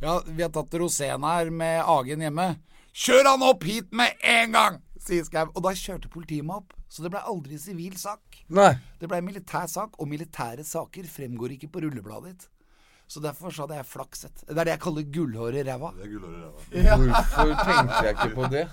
Ja, 0.00 0.18
vi 0.26 0.42
har 0.42 0.50
tatt 0.50 0.74
Rosén 0.74 1.22
her 1.24 1.50
med 1.50 1.82
Agen 1.86 2.20
hjemme. 2.20 2.56
Kjør 2.96 3.30
han 3.30 3.42
opp 3.42 3.62
hit 3.64 3.92
med 3.92 4.16
en 4.24 4.52
gang! 4.52 4.85
Sier 5.08 5.24
Skau. 5.26 5.46
Og 5.54 5.62
da 5.64 5.72
kjørte 5.76 6.10
politiet 6.12 6.46
meg 6.46 6.62
opp. 6.62 6.74
Så 6.88 7.04
det 7.04 7.12
ble 7.14 7.22
aldri 7.30 7.58
sivil 7.60 7.96
sak. 8.00 8.42
Nei. 8.48 8.72
Det 9.00 9.08
ble 9.10 9.22
militær 9.24 9.66
sak, 9.70 9.96
og 10.00 10.10
militære 10.10 10.64
saker 10.66 11.08
fremgår 11.10 11.56
ikke 11.56 11.70
på 11.74 11.82
rullebladet 11.86 12.32
ditt. 12.34 12.48
Så 13.06 13.22
derfor 13.22 13.54
så 13.54 13.64
hadde 13.66 13.78
jeg 13.78 13.86
flakset. 13.86 14.42
Det 14.48 14.56
er 14.58 14.66
det 14.66 14.72
jeg 14.74 14.82
kaller 14.82 15.06
gullhår 15.14 15.58
i 15.60 15.64
ræva. 15.66 15.92
Er. 16.02 16.96
Hvorfor 16.98 17.52
tenkte 17.62 18.00
jeg 18.02 18.16
ikke 18.16 18.32
på 18.34 18.48
det? 18.50 18.64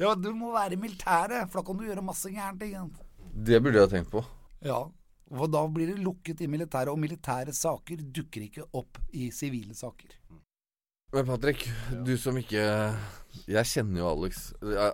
Ja, 0.00 0.14
du 0.16 0.30
må 0.36 0.52
være 0.52 0.76
i 0.76 0.80
militæret, 0.80 1.48
for 1.48 1.60
da 1.60 1.66
kan 1.66 1.80
du 1.80 1.86
gjøre 1.88 2.04
masse 2.04 2.28
gærent. 2.32 2.60
ting? 2.60 2.90
Det 3.32 3.62
burde 3.62 3.78
jeg 3.80 3.88
ha 3.88 3.92
tenkt 3.96 4.10
på. 4.12 4.24
Ja, 4.64 4.82
For 5.30 5.46
da 5.46 5.60
blir 5.70 5.86
det 5.92 6.02
lukket 6.02 6.40
i 6.42 6.48
militæret, 6.50 6.90
og 6.90 6.98
militære 6.98 7.52
saker 7.54 8.00
dukker 8.02 8.42
ikke 8.48 8.64
opp 8.74 8.98
i 9.14 9.30
sivile 9.30 9.74
saker. 9.74 10.16
Men 11.12 11.26
Patrick, 11.26 11.68
du 12.06 12.16
som 12.18 12.36
ikke 12.38 12.62
Jeg 13.46 13.66
kjenner 13.66 13.98
jo 14.02 14.08
Alex. 14.10 14.52
Jeg, 14.62 14.92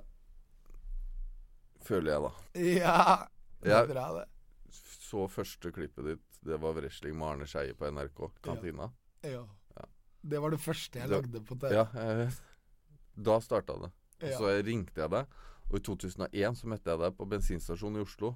føler 1.86 2.12
jeg, 2.12 2.22
da. 2.22 2.30
Ja, 2.60 3.26
det 3.62 3.70
Ja. 3.72 3.82
er 3.82 3.86
bra, 3.90 4.06
det. 4.20 4.26
Så 5.06 5.26
første 5.30 5.70
klippet 5.72 6.04
ditt. 6.04 6.22
Det 6.46 6.58
var 6.62 6.74
wrestling 6.76 7.16
med 7.18 7.26
Arne 7.28 7.46
Skeie 7.48 7.74
på 7.74 7.88
NRK. 7.90 8.30
Kantina. 8.42 8.90
Ja. 9.24 9.44
Det 10.26 10.40
var 10.42 10.50
det 10.50 10.58
første 10.60 10.98
jeg 10.98 11.08
Det- 11.08 11.16
lagde 11.22 11.40
på 11.46 11.54
TV. 11.60 11.72
Ja, 11.74 11.84
jeg, 11.94 12.32
da 13.22 13.38
starta 13.40 13.76
det. 13.82 13.92
Ja. 14.22 14.38
så 14.38 14.48
ringte 14.64 14.96
jeg 15.02 15.10
deg, 15.10 15.26
og 15.70 15.74
i 15.76 15.80
2001 15.84 16.56
så 16.56 16.66
møtte 16.66 16.88
jeg 16.90 16.98
deg 16.98 17.16
på 17.18 17.26
bensinstasjonen 17.28 17.98
i 18.00 18.02
Oslo. 18.06 18.30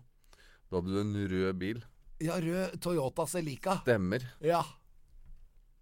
Da 0.70 0.76
hadde 0.76 0.92
du 0.92 1.00
en 1.00 1.28
rød 1.28 1.58
bil. 1.58 1.82
Ja, 2.20 2.36
rød 2.38 2.78
Toyota 2.80 3.24
Celica. 3.26 3.78
Stemmer. 3.82 4.20
Ja. 4.40 4.60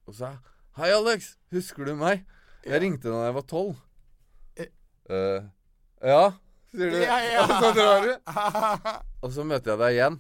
Og 0.06 0.14
så 0.14 0.18
sa 0.18 0.30
jeg 0.30 0.38
Hei, 0.78 0.90
Alex! 0.94 1.36
Husker 1.50 1.84
du 1.84 1.96
meg? 1.96 2.24
Jeg 2.64 2.80
ringte 2.80 3.10
da 3.10 3.24
jeg 3.26 3.34
var 3.34 3.42
tolv. 3.42 3.76
Eh. 4.56 4.66
Uh, 5.10 5.48
ja, 6.00 6.30
sier 6.72 6.90
du. 6.92 6.98
Ja, 7.02 7.18
ja. 7.24 7.44
Og 7.44 7.54
så 7.64 7.70
drar 7.76 8.06
du. 8.06 8.12
Og 9.26 9.32
så 9.34 9.44
møter 9.46 9.74
jeg 9.74 9.80
deg 9.82 9.96
igjen 9.96 10.18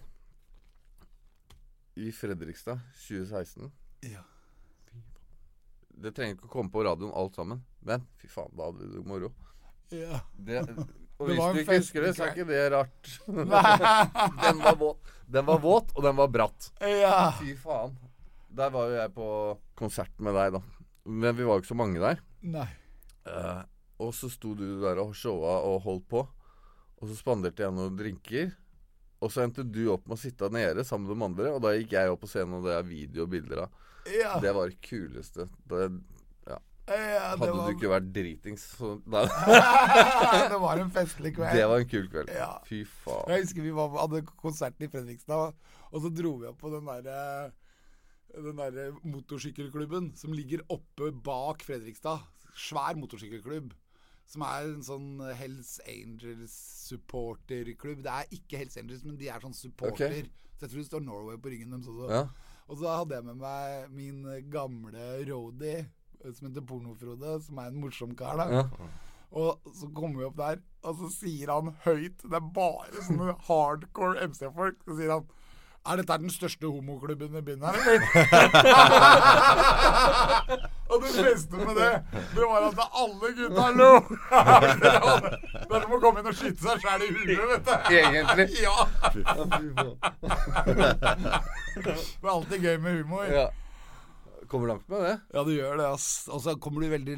i 1.98 2.12
Fredrikstad 2.14 2.82
2016. 3.06 3.70
ja. 4.06 4.24
Det 5.98 6.12
trenger 6.14 6.36
ikke 6.36 6.46
å 6.46 6.50
komme 6.52 6.70
på 6.70 6.84
radioen 6.86 7.10
alt 7.18 7.34
sammen, 7.34 7.58
men 7.82 8.04
fy 8.22 8.28
faen, 8.30 8.52
da 8.54 8.68
hadde 8.68 8.86
du 8.92 9.00
moro. 9.02 9.32
ja. 9.90 10.20
Det, 10.38 10.60
og 11.18 11.26
hvis 11.26 11.40
du 11.42 11.58
ikke 11.64 11.78
husker 11.80 12.06
det, 12.06 12.12
så 12.14 12.28
er 12.28 12.36
ikke 12.36 12.46
det 12.46 12.60
rart. 12.70 13.08
Den 14.44 14.62
var 14.62 14.76
våt, 14.78 15.10
den 15.26 15.48
var 15.48 15.58
våt 15.60 15.90
og 15.96 16.04
den 16.06 16.14
var 16.16 16.30
bratt. 16.32 16.70
ja. 16.80 17.32
Fy 17.40 17.56
faen. 17.58 17.98
Der 18.48 18.70
var 18.72 18.86
jo 18.88 18.94
jeg 19.00 19.12
på 19.16 19.26
konsert 19.76 20.14
med 20.22 20.38
deg, 20.38 20.54
da. 20.54 20.62
Men 21.04 21.34
vi 21.36 21.44
var 21.44 21.58
jo 21.58 21.64
ikke 21.64 21.72
så 21.74 21.78
mange 21.82 22.00
der. 22.00 22.22
Nei. 22.46 22.68
Uh, 23.26 23.60
og 24.00 24.14
så 24.14 24.30
sto 24.32 24.54
du 24.56 24.78
der 24.80 25.02
og 25.02 25.12
showa 25.18 25.58
og 25.66 25.82
holdt 25.84 26.06
på. 26.08 26.22
Og 26.98 27.10
så 27.10 27.16
spanderte 27.18 27.64
jeg 27.64 27.74
noen 27.74 27.96
drinker. 27.98 28.52
Og 29.22 29.32
så 29.34 29.42
endte 29.42 29.64
du 29.66 29.84
opp 29.92 30.06
med 30.06 30.18
å 30.18 30.20
sitte 30.20 30.50
nede 30.54 30.84
sammen 30.86 31.08
med 31.10 31.18
de 31.18 31.26
andre, 31.26 31.50
og 31.56 31.62
da 31.64 31.72
gikk 31.74 31.96
jeg 31.96 32.12
opp 32.12 32.22
på 32.22 32.30
scenen, 32.30 32.60
og 32.60 32.68
det 32.68 32.76
er 32.76 32.86
video 32.86 33.24
og 33.24 33.32
bilder 33.32 33.64
av. 33.64 33.84
Ja. 34.14 34.36
Det 34.40 34.52
var 34.54 34.70
det 34.70 34.78
kuleste. 34.84 35.48
Det, 35.68 35.88
ja 36.88 37.34
det, 37.36 37.40
hadde 37.44 37.48
var, 37.52 37.68
du 37.68 37.76
ikke 37.76 37.90
vært 37.92 38.08
dritings, 38.14 38.64
så 38.78 38.94
da, 39.04 39.24
det 40.52 40.60
var 40.62 40.80
en 40.80 40.92
festlig 40.94 41.34
kveld. 41.36 41.56
Det 41.56 41.66
var 41.68 41.82
en 41.82 41.90
kul 41.90 42.06
kveld. 42.12 42.30
Ja. 42.32 42.52
Fy 42.68 42.82
faen. 42.88 43.32
Jeg 43.32 43.44
husker 43.44 43.66
vi 43.66 43.74
var, 43.76 43.96
hadde 43.98 44.22
konserten 44.40 44.86
i 44.86 44.90
Fredrikstad, 44.92 45.58
og 45.88 46.04
så 46.04 46.12
dro 46.12 46.36
vi 46.40 46.48
opp 46.50 46.60
på 46.62 46.72
den 46.72 46.88
derre 46.88 47.18
den 48.28 48.60
der 48.60 48.96
motorsykkelklubben 49.08 50.10
som 50.18 50.34
ligger 50.36 50.60
oppe 50.72 51.10
bak 51.24 51.64
Fredrikstad. 51.64 52.24
Svær 52.58 52.98
motorsykkelklubb. 53.00 53.72
Som 54.28 54.44
er 54.44 54.66
en 54.68 54.82
sånn 54.84 55.08
Hells 55.38 55.78
Angels 55.88 56.52
supporterklubb. 56.88 58.02
Det 58.04 58.12
er 58.12 58.34
ikke 58.36 58.60
Hells 58.60 58.76
Angels, 58.80 59.04
men 59.06 59.16
de 59.20 59.30
er 59.32 59.40
sånn 59.40 59.56
supporter. 59.56 60.28
Så 60.58 60.66
jeg 60.66 60.72
tror 60.72 60.82
det 60.82 60.88
står 60.90 61.04
Norway 61.06 61.38
på 61.40 61.52
ryggen 61.52 61.72
deres 61.72 61.88
også. 61.88 62.08
Ja. 62.12 62.24
Og 62.68 62.76
så 62.76 62.92
hadde 62.92 63.16
jeg 63.16 63.24
med 63.24 63.38
meg 63.40 63.92
min 63.96 64.18
gamle 64.52 65.04
roadie, 65.30 65.86
som 66.26 66.48
heter 66.48 66.64
Pornofrode, 66.68 67.38
som 67.46 67.60
er 67.62 67.70
en 67.70 67.80
morsom 67.80 68.12
kar, 68.18 68.36
da. 68.42 68.46
Ja. 68.52 68.88
Og 69.38 69.72
så 69.76 69.88
kommer 69.96 70.20
vi 70.20 70.28
opp 70.28 70.38
der, 70.38 70.60
og 70.88 71.00
så 71.00 71.08
sier 71.12 71.50
han 71.52 71.74
høyt 71.84 72.22
Det 72.24 72.36
er 72.38 72.52
bare 72.56 73.02
sånne 73.04 73.34
hardcore 73.48 74.24
MC-folk. 74.30 74.78
Så 74.86 74.96
sier 74.96 75.12
han 75.18 75.26
Er 75.84 76.00
dette 76.00 76.16
den 76.22 76.32
største 76.32 76.66
homoklubben 76.68 77.36
i 77.36 77.42
byen 77.44 77.64
her, 77.68 77.76
eller? 77.76 78.00
og 80.88 81.02
det 81.04 81.12
beste 81.24 81.56
med 81.60 81.76
det, 81.76 81.90
det 82.34 82.48
var 82.48 82.66
at 82.68 82.80
alle 83.02 83.30
gutta 83.38 83.66
lo. 83.76 83.90
Dere 85.68 85.86
må 85.90 86.00
komme 86.00 86.22
inn 86.22 86.30
og 86.30 86.36
skyte 86.38 86.64
seg 86.64 86.82
sjæl 86.84 87.06
i 87.06 87.12
huet, 87.14 87.46
vet 87.52 87.64
du. 87.68 87.74
Egentlig. 88.00 88.48
Ja. 88.64 88.76
Det 91.78 91.94
er 91.94 92.30
alltid 92.32 92.62
gøy 92.64 92.76
med 92.82 93.02
humor. 93.02 93.24
Ja. 93.30 93.48
Kommer 94.48 94.70
langt 94.70 94.86
med 94.88 95.02
det. 95.04 95.14
Ja, 95.34 95.42
du 95.44 95.50
gjør 95.52 95.76
det, 95.76 95.86
ass. 95.92 96.06
Og 96.32 96.40
så 96.40 96.54
kommer 96.56 96.80
du 96.80 96.88
veldig 96.88 97.16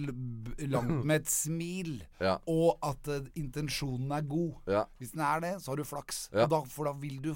langt 0.72 1.04
med 1.06 1.20
et 1.22 1.30
smil. 1.30 2.00
Ja. 2.18 2.34
Og 2.50 2.74
at 2.82 3.06
eh, 3.12 3.28
intensjonen 3.38 4.10
er 4.16 4.26
god. 4.26 4.56
Ja. 4.70 4.82
Hvis 4.98 5.14
den 5.14 5.22
er 5.22 5.44
det, 5.44 5.52
så 5.62 5.70
har 5.70 5.78
du 5.78 5.86
flaks. 5.86 6.24
Ja. 6.34 6.48
Og 6.48 6.50
da, 6.56 6.60
for 6.74 6.90
da 6.90 6.94
vil 6.98 7.20
du 7.22 7.30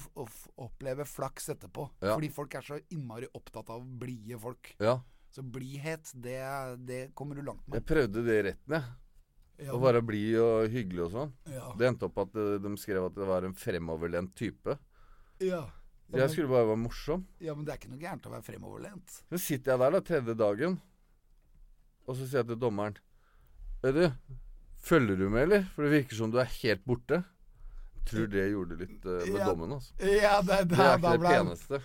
oppleve 0.59 1.07
flaks 1.07 1.47
etterpå. 1.55 1.87
Ja. 2.03 2.17
Fordi 2.17 2.33
folk 2.35 2.59
er 2.59 2.67
så 2.67 2.81
innmari 2.91 3.31
opptatt 3.39 3.71
av 3.71 3.87
blide 4.03 4.41
folk. 4.43 4.75
Ja. 4.83 4.99
Så 5.35 5.43
blidhet, 5.43 6.13
det, 6.23 6.39
det 6.87 7.01
kommer 7.19 7.35
du 7.35 7.43
langt 7.43 7.65
med. 7.67 7.81
Jeg 7.81 7.87
prøvde 7.89 8.23
det 8.27 8.37
retten, 8.47 8.77
jeg. 8.79 8.93
Ja. 9.65 9.71
Å 9.75 9.79
være 9.83 10.01
blid 10.03 10.35
og 10.43 10.69
hyggelig 10.71 11.03
og 11.05 11.11
sånn. 11.15 11.33
Ja. 11.51 11.69
Det 11.79 11.87
endte 11.89 12.07
opp 12.09 12.17
at 12.25 12.37
eh, 12.39 12.57
de 12.63 12.71
skrev 12.83 13.05
at 13.07 13.15
det 13.19 13.27
var 13.29 13.47
en 13.47 13.55
fremoverlent 13.59 14.33
type. 14.39 14.77
Ja. 15.43 15.61
Ja, 16.13 16.19
Jeg 16.21 16.31
skulle 16.35 16.51
bare 16.53 16.67
være 16.69 16.79
morsom. 16.85 17.23
ja, 17.43 17.55
men 17.57 17.65
det 17.67 17.73
er 17.75 17.79
ikke 17.81 17.91
noe 17.95 18.03
gærent 18.03 18.27
å 18.29 18.33
være 18.35 18.45
fremoverlent. 18.47 19.15
Så 19.33 19.39
sitter 19.41 19.73
jeg 19.75 19.81
der 19.83 19.95
da, 19.97 20.01
tredje 20.05 20.35
dagen, 20.39 20.75
og 22.05 22.19
så 22.19 22.27
sier 22.29 22.43
jeg 22.43 22.51
til 22.53 22.61
dommeren 22.61 22.99
«Eh, 23.83 23.91
Du, 23.95 24.03
følger 24.85 25.17
du 25.17 25.29
med, 25.33 25.47
eller? 25.49 25.65
For 25.75 25.87
det 25.87 25.95
virker 25.97 26.19
som 26.19 26.31
du 26.35 26.39
er 26.43 26.51
helt 26.61 26.85
borte. 26.87 27.23
Jeg 27.25 28.07
Tror 28.11 28.27
det 28.35 28.43
gjorde 28.53 28.77
litt 28.83 29.07
uh, 29.09 29.23
med 29.25 29.39
Ja. 29.41 29.47
dommen, 29.49 29.73
altså. 29.79 29.95
Ja, 30.05 30.35
det, 30.45 30.59
det, 30.69 30.77
Det 30.77 30.85
er 30.85 30.99
ikke 30.99 31.13
det 31.17 31.31
peneste. 31.31 31.81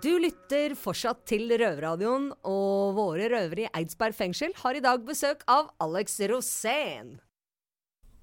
Du 0.00 0.12
lytter 0.22 0.72
fortsatt 0.78 1.24
til 1.28 1.50
Røverradioen, 1.60 2.30
og 2.46 2.94
våre 2.96 3.26
røvere 3.32 3.66
i 3.66 3.70
Eidsberg 3.82 4.14
fengsel 4.16 4.54
har 4.62 4.78
i 4.78 4.82
dag 4.84 5.02
besøk 5.06 5.42
av 5.50 5.68
Alex 5.82 6.16
Rosén. 6.30 7.16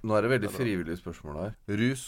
Nå 0.08 0.16
er 0.18 0.26
det 0.26 0.32
veldig 0.36 0.52
frivillige 0.54 1.00
spørsmål 1.02 1.40
her. 1.42 1.56
Rus. 1.80 2.04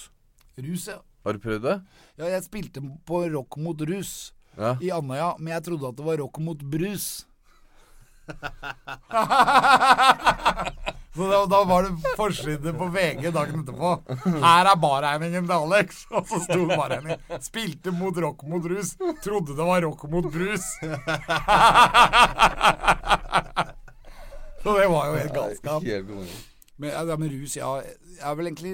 Rus, 0.59 0.87
ja. 0.91 0.99
Har 1.25 1.35
du 1.35 1.41
prøvd 1.43 1.63
det? 1.67 1.77
ja. 2.19 2.29
Jeg 2.35 2.45
spilte 2.47 2.83
på 3.07 3.23
Rock 3.33 3.57
mot 3.59 3.79
rus 3.89 4.31
Ja. 4.57 4.75
i 4.81 4.89
Andøya, 4.91 5.33
men 5.39 5.53
jeg 5.53 5.63
trodde 5.63 5.87
at 5.91 5.97
det 5.99 6.05
var 6.05 6.17
rock 6.23 6.39
mot 6.43 6.59
brus. 6.63 7.25
Så 11.19 11.27
da, 11.27 11.45
da 11.51 11.63
var 11.67 11.83
det 11.83 12.11
forside 12.15 12.71
på 12.79 12.85
VG 12.93 13.25
dagen 13.35 13.59
etterpå. 13.59 13.89
Her 14.39 14.69
er 14.71 14.77
barregningen 14.79 15.49
til 15.49 15.55
Alex. 15.57 16.05
Og 16.15 16.23
så 16.29 16.39
sto 16.45 16.59
det 16.63 16.77
barregning. 16.79 17.19
Spilte 17.43 17.91
mot 17.91 18.15
rock 18.23 18.45
mot 18.47 18.63
rus. 18.71 18.93
Trodde 19.25 19.51
det 19.57 19.65
var 19.67 19.83
rock 19.83 20.05
mot 20.13 20.29
brus. 20.31 20.63
Så 24.63 24.77
det 24.77 24.87
var 24.91 25.07
jo 25.09 25.13
helt 25.19 25.35
galskap. 25.35 25.83
Men, 26.79 26.89
ja, 26.95 27.15
men 27.19 27.29
rus, 27.35 27.57
ja. 27.59 27.67
Jeg 28.15 28.23
er 28.31 28.35
vel 28.39 28.47
egentlig 28.53 28.73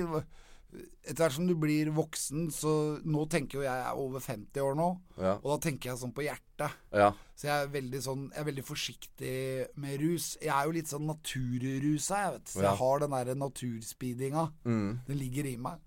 Etter 1.06 1.22
hvert 1.28 1.36
som 1.36 1.46
du 1.46 1.54
blir 1.56 1.92
voksen, 1.94 2.48
så 2.50 3.00
Nå 3.06 3.28
tenker 3.30 3.60
jo 3.60 3.66
jeg 3.66 3.82
er 3.86 4.00
over 4.02 4.20
50 4.20 4.62
år 4.66 4.76
nå. 4.80 4.88
Ja. 5.22 5.36
Og 5.44 5.52
da 5.54 5.58
tenker 5.70 5.92
jeg 5.92 6.00
sånn 6.02 6.14
på 6.18 6.26
hjertet. 6.26 6.74
Ja. 6.92 7.12
Så 7.38 7.46
jeg 7.50 7.54
er 7.66 7.68
veldig 7.76 8.02
sånn 8.02 8.24
Jeg 8.32 8.42
er 8.42 8.48
veldig 8.50 8.66
forsiktig 8.66 9.34
med 9.78 10.00
rus. 10.02 10.32
Jeg 10.42 10.50
er 10.56 10.66
jo 10.66 10.72
litt 10.78 10.90
sånn 10.90 11.06
naturrusa, 11.06 12.22
jeg, 12.24 12.32
vet. 12.40 12.48
Så 12.56 12.62
Ja. 12.62 12.70
jeg 12.72 12.78
har 12.80 13.00
den 13.00 13.12
derre 13.12 13.36
naturspeedinga. 13.36 14.52
Mm. 14.66 15.00
Den 15.08 15.18
ligger 15.18 15.46
i 15.46 15.58
meg. 15.58 15.80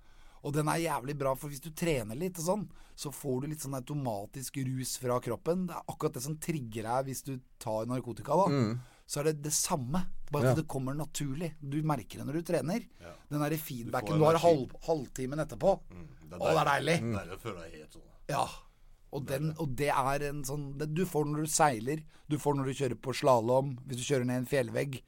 Og 0.45 0.53
den 0.55 0.69
er 0.69 0.79
jævlig 0.79 1.19
bra, 1.19 1.35
for 1.35 1.49
hvis 1.51 1.61
du 1.61 1.71
trener 1.71 2.15
litt 2.17 2.39
og 2.39 2.45
sånn, 2.45 2.69
så 2.99 3.11
får 3.15 3.41
du 3.43 3.47
litt 3.49 3.61
sånn 3.63 3.75
automatisk 3.75 4.57
rus 4.67 4.97
fra 4.99 5.19
kroppen. 5.21 5.67
Det 5.67 5.75
er 5.75 5.83
akkurat 5.89 6.15
det 6.15 6.23
som 6.23 6.37
trigger 6.37 6.83
deg 6.87 7.07
hvis 7.11 7.23
du 7.27 7.41
tar 7.59 7.87
narkotika, 7.87 8.37
da. 8.39 8.47
Så 9.09 9.23
er 9.23 9.31
det 9.31 9.39
det 9.47 9.55
samme. 9.57 10.05
Bare 10.29 10.45
Ja. 10.45 10.51
at 10.53 10.61
det 10.61 10.67
kommer 10.69 10.93
naturlig. 10.95 11.55
Du 11.61 11.81
merker 11.83 12.21
det 12.21 12.27
når 12.29 12.41
du 12.41 12.43
trener. 12.53 12.83
Den 13.31 13.41
derre 13.41 13.57
feedbacken 13.57 14.19
du, 14.19 14.21
du, 14.21 14.25
har 14.29 14.37
halv, 14.43 14.75
halvtimen 14.85 15.41
etterpå. 15.41 15.79
Det 16.29 16.37
Å, 16.37 16.45
det 16.45 16.57
er 16.61 16.69
deilig. 16.69 16.97
Deilig 17.17 17.37
å 17.39 17.41
føle 17.41 17.63
deg 17.65 17.79
helt 17.79 17.97
sånn. 17.97 18.09
Ja. 18.29 18.43
Og, 19.09 19.25
den, 19.25 19.55
og 19.57 19.71
det 19.73 19.89
er 19.89 20.25
en 20.29 20.43
sånn 20.45 20.67
det 20.77 20.91
Du 20.93 21.07
får 21.09 21.25
når 21.25 21.47
du 21.47 21.49
seiler, 21.49 22.03
du 22.29 22.37
får 22.37 22.59
når 22.59 22.67
du 22.69 22.75
kjører 22.77 22.99
på 23.01 23.15
slalåm, 23.17 23.79
hvis 23.89 24.03
du 24.03 24.05
kjører 24.05 24.29
ned 24.29 24.43
en 24.43 24.51
fjellvegg. 24.51 24.99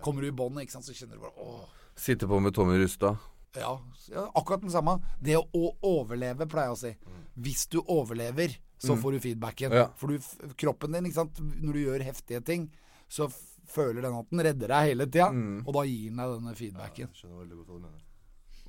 Kommer 0.00 0.24
du 0.24 0.30
i 0.30 0.32
bånn, 0.32 0.56
ikke 0.62 0.78
sant, 0.78 0.88
så 0.88 0.96
kjenner 0.96 1.20
du 1.20 1.26
bare 1.26 1.36
åh. 1.44 1.66
Sitte 2.00 2.24
på 2.30 2.40
med 2.40 2.56
Tommy 2.56 2.78
Rustad. 2.80 3.20
Ja, 3.58 3.74
ja, 4.08 4.24
akkurat 4.38 4.62
den 4.64 4.72
samme. 4.72 4.96
Det 5.20 5.36
å, 5.36 5.64
overleve, 5.84 6.46
pleier 6.48 6.70
jeg 6.70 6.76
å 6.78 6.80
si. 6.80 6.92
Hvis 7.36 7.66
du 7.68 7.82
overlever, 7.82 8.54
så 8.80 8.96
får 8.96 9.18
du 9.18 9.20
feedbacken. 9.26 9.74
Ja. 9.76 9.90
For 10.00 10.08
du, 10.08 10.54
kroppen 10.56 10.96
din, 10.96 11.10
ikke 11.10 11.20
sant, 11.20 11.40
når 11.60 11.76
du 11.76 11.80
gjør 11.82 12.04
heftige 12.06 12.40
ting, 12.46 12.70
så 13.10 13.26
føler 13.70 14.04
den 14.04 14.18
at 14.18 14.30
den 14.32 14.44
redder 14.46 14.74
deg 14.74 14.92
hele 14.92 15.06
tida. 15.08 15.30
Og 15.64 15.74
da 15.76 15.86
gir 15.88 16.10
den 16.10 16.22
deg 16.22 16.36
denne 16.36 16.54
feedbacken. 16.58 17.10
Jeg 17.10 17.22
skjønner 17.22 17.42
veldig 17.44 17.58
godt 17.60 17.72
hva 17.72 17.78
du 17.78 17.84
mener. 17.86 18.06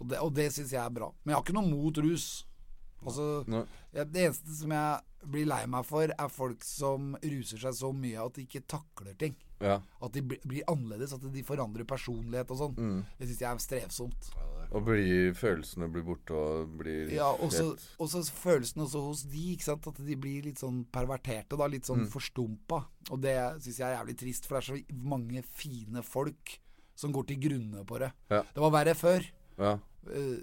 Og 0.02 0.10
det, 0.10 0.22
og 0.26 0.34
det 0.34 0.48
syns 0.56 0.74
jeg 0.74 0.82
er 0.82 0.96
bra. 0.96 1.12
Men 1.22 1.34
jeg 1.34 1.38
har 1.38 1.46
ikke 1.46 1.58
noe 1.60 1.70
mot 1.70 2.02
rus. 2.06 2.28
Altså, 3.02 3.28
jeg, 3.50 4.06
det 4.14 4.26
eneste 4.28 4.56
som 4.60 4.74
jeg 4.76 5.30
blir 5.32 5.48
lei 5.50 5.62
meg 5.70 5.86
for, 5.86 6.10
er 6.10 6.34
folk 6.34 6.66
som 6.66 7.16
ruser 7.22 7.62
seg 7.62 7.78
så 7.78 7.90
mye 7.94 8.22
at 8.22 8.38
de 8.38 8.46
ikke 8.46 8.64
takler 8.70 9.18
ting. 9.18 9.36
Ja. 9.62 9.80
At 10.02 10.14
de 10.16 10.24
blir 10.26 10.66
annerledes, 10.70 11.14
at 11.14 11.26
de 11.34 11.44
forandrer 11.46 11.86
personlighet 11.90 12.54
og 12.54 12.62
sånn. 12.62 12.78
Mm. 12.78 13.00
Det 13.18 13.30
syns 13.30 13.44
jeg 13.44 13.50
er 13.52 13.64
strevsomt. 13.66 14.32
Og 14.72 14.86
blir, 14.88 15.34
følelsene 15.36 15.90
blir 15.92 16.06
borte 16.08 16.36
og 16.38 16.76
blir 16.80 17.10
Ja, 17.12 17.28
også, 17.34 17.66
helt 17.74 17.88
og 18.00 18.12
så 18.14 18.22
følelsen 18.24 18.86
også 18.86 19.02
hos 19.04 19.24
de, 19.28 19.44
ikke 19.56 19.68
sant, 19.68 19.90
at 19.92 20.00
de 20.08 20.16
blir 20.16 20.48
litt 20.48 20.62
sånn 20.64 20.86
perverterte, 20.94 21.60
da. 21.60 21.68
Litt 21.72 21.90
sånn 21.90 22.06
forstumpa. 22.12 22.86
Og 23.12 23.20
det 23.24 23.36
syns 23.66 23.82
jeg 23.82 23.88
er 23.90 23.98
jævlig 23.98 24.16
trist, 24.22 24.48
for 24.48 24.58
det 24.58 24.62
er 24.62 24.70
så 24.70 25.02
mange 25.12 25.44
fine 25.44 26.06
folk 26.08 26.56
som 27.02 27.12
går 27.16 27.28
til 27.32 27.44
grunne 27.50 27.84
på 27.88 28.00
det. 28.00 28.12
Ja. 28.32 28.42
Det 28.48 28.64
var 28.64 28.74
verre 28.78 28.96
før. 28.96 29.28
Ja. 29.60 29.76
Uh, 30.08 30.40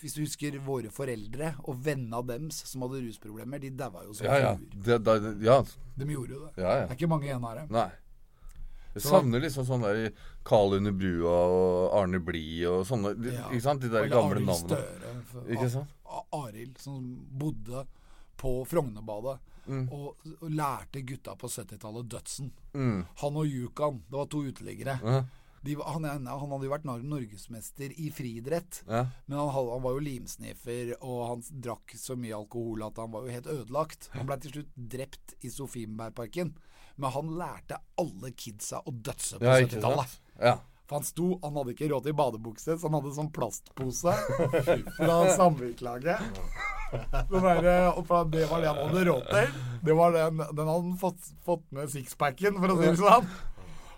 hvis 0.00 0.14
du 0.16 0.22
husker 0.22 0.56
våre 0.64 0.90
foreldre 0.94 1.52
og 1.68 1.78
vennene 1.84 2.22
deres 2.28 2.62
som 2.68 2.84
hadde 2.86 3.02
rusproblemer, 3.04 3.60
de 3.60 3.70
daua 3.76 4.06
jo 4.06 4.16
som 4.16 4.28
Ja, 4.28 4.38
ja. 4.40 4.52
Det, 4.72 4.98
ja. 5.44 5.60
De 5.96 6.08
gjorde 6.08 6.32
jo 6.32 6.42
det. 6.46 6.52
Ja, 6.62 6.72
ja. 6.80 6.86
Det 6.86 6.94
er 6.94 6.98
ikke 6.98 7.12
mange 7.12 7.28
igjen 7.28 7.44
av 7.44 7.60
dem. 7.60 7.72
Nei. 7.76 7.90
Jeg 8.96 9.04
savner 9.04 9.42
liksom 9.44 9.66
sånn 9.68 9.84
der 9.84 10.06
Karl 10.48 10.78
under 10.78 10.94
brua 10.96 11.34
og 11.52 11.96
Arne 12.00 12.20
Blid 12.24 12.64
og 12.70 12.84
sånne. 12.88 13.12
Ja. 13.28 13.46
Ikke 13.52 13.62
sant? 13.68 13.82
De 13.84 13.90
der 13.92 14.06
Eller 14.06 14.16
gamle 14.16 14.38
Arild 14.38 14.48
navnene. 14.48 14.82
Støre. 15.28 15.46
Ikke 15.56 15.70
sant? 15.76 15.92
Arild, 16.32 16.78
som 16.80 17.02
bodde 17.36 17.84
på 18.40 18.56
Frognerbadet 18.68 19.38
og, 19.66 20.12
og 20.38 20.44
lærte 20.52 21.00
gutta 21.02 21.32
på 21.40 21.48
70-tallet 21.50 22.06
dødsen. 22.12 22.52
Mm. 22.76 23.00
Han 23.22 23.36
og 23.40 23.46
Yukan, 23.50 23.96
det 24.08 24.16
var 24.20 24.28
to 24.30 24.44
uteliggere. 24.46 24.98
Ja. 25.02 25.24
De, 25.66 25.74
han, 25.82 26.04
han 26.06 26.28
hadde 26.52 26.62
jo 26.68 26.70
vært 26.70 26.84
nor- 26.86 27.02
norgesmester 27.02 27.90
i 27.98 28.10
friidrett. 28.14 28.84
Ja. 28.86 29.00
Men 29.26 29.40
han, 29.40 29.50
han 29.50 29.82
var 29.82 29.96
jo 29.96 30.04
limsniffer, 30.06 30.92
og 31.00 31.24
han 31.32 31.42
drakk 31.64 31.96
så 31.98 32.14
mye 32.14 32.36
alkohol 32.38 32.84
at 32.86 33.00
han 33.02 33.10
var 33.10 33.26
jo 33.26 33.34
helt 33.34 33.48
ødelagt. 33.50 34.06
Han 34.14 34.28
ble 34.30 34.36
til 34.44 34.54
slutt 34.60 34.70
drept 34.94 35.34
i 35.42 35.50
Sofienbergparken. 35.50 36.54
Men 36.96 37.12
han 37.12 37.34
lærte 37.38 37.76
alle 38.00 38.30
kidsa 38.32 38.80
å 38.88 38.92
dødse 38.94 39.38
på 39.40 39.44
70-tallet. 39.66 40.14
Ja. 40.40 40.54
For 40.86 41.00
han 41.00 41.04
sto, 41.04 41.26
han 41.42 41.56
hadde 41.58 41.72
ikke 41.74 41.88
råd 41.90 42.04
til 42.06 42.14
badebukse, 42.16 42.76
så 42.78 42.86
han 42.86 42.94
hadde 43.00 43.10
sånn 43.16 43.32
plastpose 43.34 44.12
fra 44.96 45.16
samvirkelaget. 45.34 46.20
Fra- 46.86 48.24
det 48.30 48.46
var 48.46 48.60
det 48.62 48.68
han 48.70 48.78
hadde 48.78 49.04
råd 49.08 49.26
til. 49.32 49.56
Det 49.82 49.96
var 49.98 50.12
den, 50.14 50.36
den 50.38 50.70
hadde 50.70 50.76
han 50.86 50.96
fått, 51.00 51.30
fått 51.44 51.66
med 51.74 51.90
sixpacken, 51.90 52.60
for 52.62 52.72
å 52.72 52.78
si 52.78 52.86
det 52.92 52.96
sånn. 53.00 53.26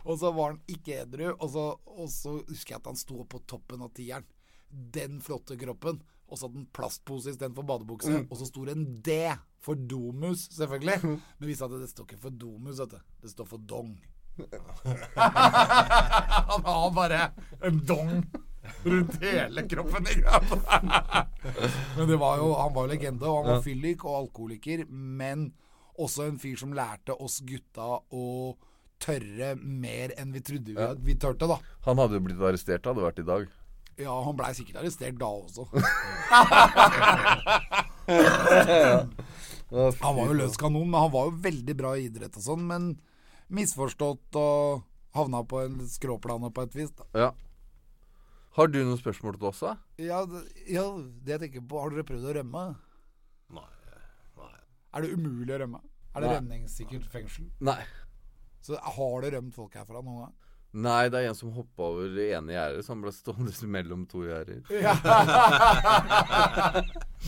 Og 0.09 0.17
så 0.23 0.31
var 0.33 0.55
han 0.55 0.61
ikke 0.73 1.03
edru, 1.03 1.27
og 1.35 1.49
så, 1.53 1.67
og 1.99 2.09
så 2.09 2.39
husker 2.49 2.75
jeg 2.75 2.81
at 2.81 2.89
han 2.89 2.97
sto 2.97 3.21
på 3.29 3.43
toppen 3.51 3.83
av 3.85 3.93
tieren. 3.97 4.25
Den 4.71 5.21
flotte 5.25 5.57
kroppen. 5.61 6.01
Og 6.29 6.37
så 6.39 6.47
hadde 6.47 6.61
han 6.61 6.69
plastpose 6.77 7.33
istedenfor 7.33 7.65
badebukse. 7.69 8.27
Og 8.29 8.37
så 8.37 8.49
sto 8.49 8.65
det 8.69 8.75
en 8.77 8.87
D 9.05 9.17
for 9.65 9.75
Domus, 9.75 10.49
selvfølgelig. 10.57 10.99
Men 11.39 11.49
visste 11.49 11.65
at 11.65 11.77
det 11.81 11.89
står 11.91 12.05
ikke 12.09 12.21
for 12.29 12.31
Domus, 12.37 12.79
vet 12.83 12.93
du. 12.97 12.99
Det 13.25 13.33
står 13.33 13.49
for 13.49 13.59
Dong. 13.69 13.95
Han 15.19 16.63
har 16.65 16.91
bare 16.95 17.21
en 17.67 17.81
dong 17.87 18.21
rundt 18.85 19.17
hele 19.23 19.65
kroppen. 19.69 20.07
Men 21.97 22.09
det 22.09 22.17
var 22.21 22.39
jo, 22.39 22.53
han 22.55 22.75
var 22.75 22.87
jo 22.87 22.93
legende, 22.93 23.27
og 23.27 23.37
han 23.41 23.55
var 23.57 23.63
fyllik 23.65 24.05
og 24.07 24.17
alkoholiker. 24.23 24.85
Men 24.91 25.49
også 25.99 26.29
en 26.29 26.39
fyr 26.39 26.59
som 26.61 26.75
lærte 26.77 27.17
oss 27.19 27.41
gutta 27.47 27.99
å 28.15 28.27
tørre 29.03 29.53
mer 29.59 30.13
enn 30.19 30.33
vi 30.35 30.43
trodde 30.43 30.75
vi, 30.75 30.87
vi 31.07 31.15
tørte, 31.19 31.47
da. 31.51 31.59
Han 31.87 32.01
hadde 32.03 32.19
jo 32.19 32.25
blitt 32.27 32.43
arrestert, 32.43 32.87
hadde 32.87 33.05
vært 33.05 33.23
i 33.23 33.27
dag. 33.27 33.47
Ja, 33.99 34.15
han 34.25 34.37
blei 34.39 34.53
sikkert 34.55 34.79
arrestert 34.83 35.19
da 35.19 35.27
også. 35.27 35.67
Han 39.69 40.17
var 40.17 40.31
jo 40.31 40.37
løs 40.39 40.57
kanon, 40.57 40.89
men 40.89 41.01
han 41.01 41.11
var 41.13 41.29
jo 41.29 41.35
veldig 41.45 41.75
bra 41.77 41.91
i 41.99 42.07
idrett 42.09 42.37
og 42.41 42.45
sånn. 42.45 42.65
Men 42.71 42.89
misforstått 43.53 44.39
og 44.41 44.87
havna 45.17 45.43
på 45.49 45.61
en 45.65 45.83
skråplane 45.91 46.51
på 46.55 46.65
et 46.65 46.77
vis. 46.79 46.93
da. 46.97 47.05
Ja. 47.27 47.29
Har 48.57 48.71
du 48.73 48.81
noen 48.81 48.99
spørsmål 48.99 49.37
til 49.37 49.51
oss, 49.51 49.61
da? 49.63 49.75
Ja, 50.01 50.23
ja, 50.67 50.85
det 51.23 51.35
jeg 51.37 51.43
tenker 51.45 51.67
på 51.69 51.79
Har 51.83 51.93
dere 51.93 52.07
prøvd 52.09 52.25
å 52.27 52.35
rømme? 52.41 52.65
Nei. 53.55 53.69
Nei. 54.41 54.55
Er 54.97 55.05
det 55.05 55.13
umulig 55.15 55.55
å 55.55 55.61
rømme? 55.63 55.83
Er 56.15 56.25
det 56.25 56.31
Nei. 56.31 56.39
rømningssikkert 56.41 57.05
fengsel? 57.13 57.51
Nei. 57.61 57.83
Så 58.65 58.81
har 58.97 59.23
det 59.23 59.35
rømt 59.37 59.55
folk 59.55 59.77
herfra 59.79 60.01
noen 60.03 60.25
gang? 60.25 60.35
Nei, 60.77 61.09
det 61.09 61.23
er 61.23 61.31
en 61.31 61.37
som 61.37 61.49
hoppa 61.57 61.87
over 61.95 62.11
det 62.13 62.27
ene 62.37 62.53
gjerdet, 62.53 62.85
så 62.85 62.93
han 62.93 63.01
ble 63.01 63.09
stående 63.17 63.53
mellom 63.77 64.03
to 64.11 64.21
gjerder. 64.27 64.59
Ja. 64.69 64.93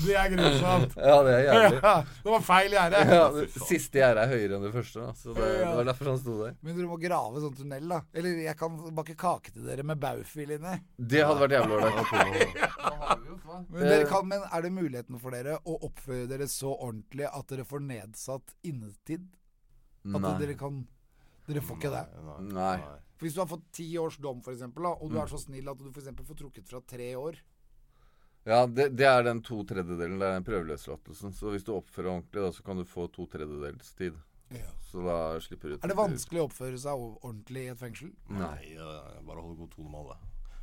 det 0.05 0.16
er 0.20 0.29
grusomt. 0.35 0.92
Ja, 1.00 1.14
det 1.24 1.33
er 1.38 1.42
jævlig. 1.46 1.79
Ja, 1.81 1.94
det 2.26 2.35
var 2.35 2.44
feil 2.44 2.76
gjerde. 2.76 3.00
Ja, 3.09 3.22
siste 3.64 4.03
gjerdet 4.03 4.26
er 4.26 4.33
høyere 4.35 4.59
enn 4.59 4.66
det 4.68 4.74
første, 4.76 5.07
da, 5.07 5.11
så 5.16 5.33
det, 5.38 5.48
det 5.57 5.72
var 5.79 5.85
derfor 5.88 6.07
han 6.12 6.20
sto 6.20 6.35
der. 6.42 6.53
Men 6.61 6.76
dere 6.76 6.90
må 6.92 6.98
grave 7.00 7.37
sånn 7.46 7.57
tunnel, 7.62 7.88
da. 7.94 8.03
Eller 8.12 8.44
jeg 8.44 8.57
kan 8.61 8.76
bake 9.00 9.16
kake 9.24 9.48
til 9.57 9.64
dere 9.72 9.88
med 9.88 9.96
baufil 10.05 10.53
inni. 10.59 10.76
Det 11.00 11.24
hadde 11.24 11.40
vært 11.46 11.57
jævlig 11.57 11.81
ålreit. 11.81 11.96
Men, 13.70 14.07
kan, 14.07 14.29
men 14.31 14.42
er 14.46 14.62
det 14.62 14.70
muligheten 14.72 15.18
for 15.20 15.31
dere 15.35 15.57
å 15.68 15.74
oppføre 15.88 16.29
dere 16.31 16.46
så 16.48 16.70
ordentlig 16.70 17.26
at 17.26 17.48
dere 17.50 17.64
får 17.68 17.81
nedsatt 17.83 18.53
innetid? 18.66 19.24
At 20.07 20.22
Nei. 20.22 20.35
dere 20.40 20.55
kan 20.61 20.85
Dere 21.50 21.62
får 21.66 21.78
ikke 21.80 21.92
det. 21.92 22.02
Nei. 22.54 22.76
For 23.18 23.26
Hvis 23.26 23.34
du 23.36 23.40
har 23.42 23.50
fått 23.50 23.66
ti 23.76 23.86
års 24.00 24.16
dom, 24.22 24.40
for 24.44 24.54
eksempel, 24.54 24.86
da, 24.86 24.94
og 24.96 25.10
du 25.10 25.16
Mm. 25.18 25.22
er 25.24 25.32
så 25.34 25.40
snill 25.42 25.68
at 25.68 25.78
du 25.82 25.90
for 25.90 26.00
eksempel 26.00 26.24
får 26.30 26.38
trukket 26.40 26.66
fra 26.70 26.80
tre 26.86 27.10
år 27.18 27.36
Ja, 28.46 28.64
det, 28.66 28.96
det 28.96 29.04
er 29.04 29.22
den 29.26 29.42
to 29.44 29.58
tredjedelen. 29.68 30.16
Det 30.18 30.26
er 30.26 30.38
den 30.40 30.44
prøveløslatelsen. 30.46 31.34
Så 31.36 31.50
hvis 31.52 31.62
du 31.66 31.74
oppfører 31.76 32.08
deg 32.08 32.14
ordentlig, 32.16 32.40
da, 32.46 32.50
så 32.56 32.62
kan 32.64 32.76
du 32.80 32.84
få 32.88 33.04
to 33.12 33.26
tredjedels 33.28 33.90
tid. 33.98 34.16
Så 34.90 35.04
da 35.04 35.18
slipper 35.44 35.68
du 35.68 35.74
ut. 35.76 35.84
Er 35.84 35.92
det 35.92 35.96
vanskelig 35.98 36.40
å 36.40 36.46
oppføre 36.48 36.78
seg 36.80 37.04
ordentlig 37.20 37.66
i 37.66 37.70
et 37.74 37.78
fengsel? 37.78 38.14
Nei. 38.32 38.72
Nei, 38.74 39.20
bare 39.28 39.44
hold 39.44 39.58
god 39.60 39.70
tone 39.76 39.90
med 39.92 40.00
alle. 40.00 40.16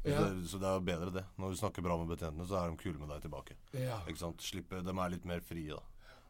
Ja. 0.10 0.26
Så 0.50 0.58
det 0.60 0.68
er 0.68 0.76
jo 0.80 0.84
bedre 0.90 1.14
det. 1.14 1.24
Når 1.38 1.54
du 1.54 1.60
snakker 1.62 1.86
bra 1.86 1.96
med 2.02 2.10
betjentene, 2.18 2.48
så 2.50 2.58
er 2.66 2.72
de 2.74 2.82
kule 2.82 2.98
med 3.00 3.10
deg 3.14 3.22
tilbake. 3.30 3.56
Ja. 3.78 4.02
Ikke 4.10 4.24
sant? 4.26 4.42
Slippe, 4.44 4.82
de 4.84 4.90
er 4.98 5.10
litt 5.14 5.26
mer 5.30 5.40
frie, 5.46 5.70
da. 5.70 5.80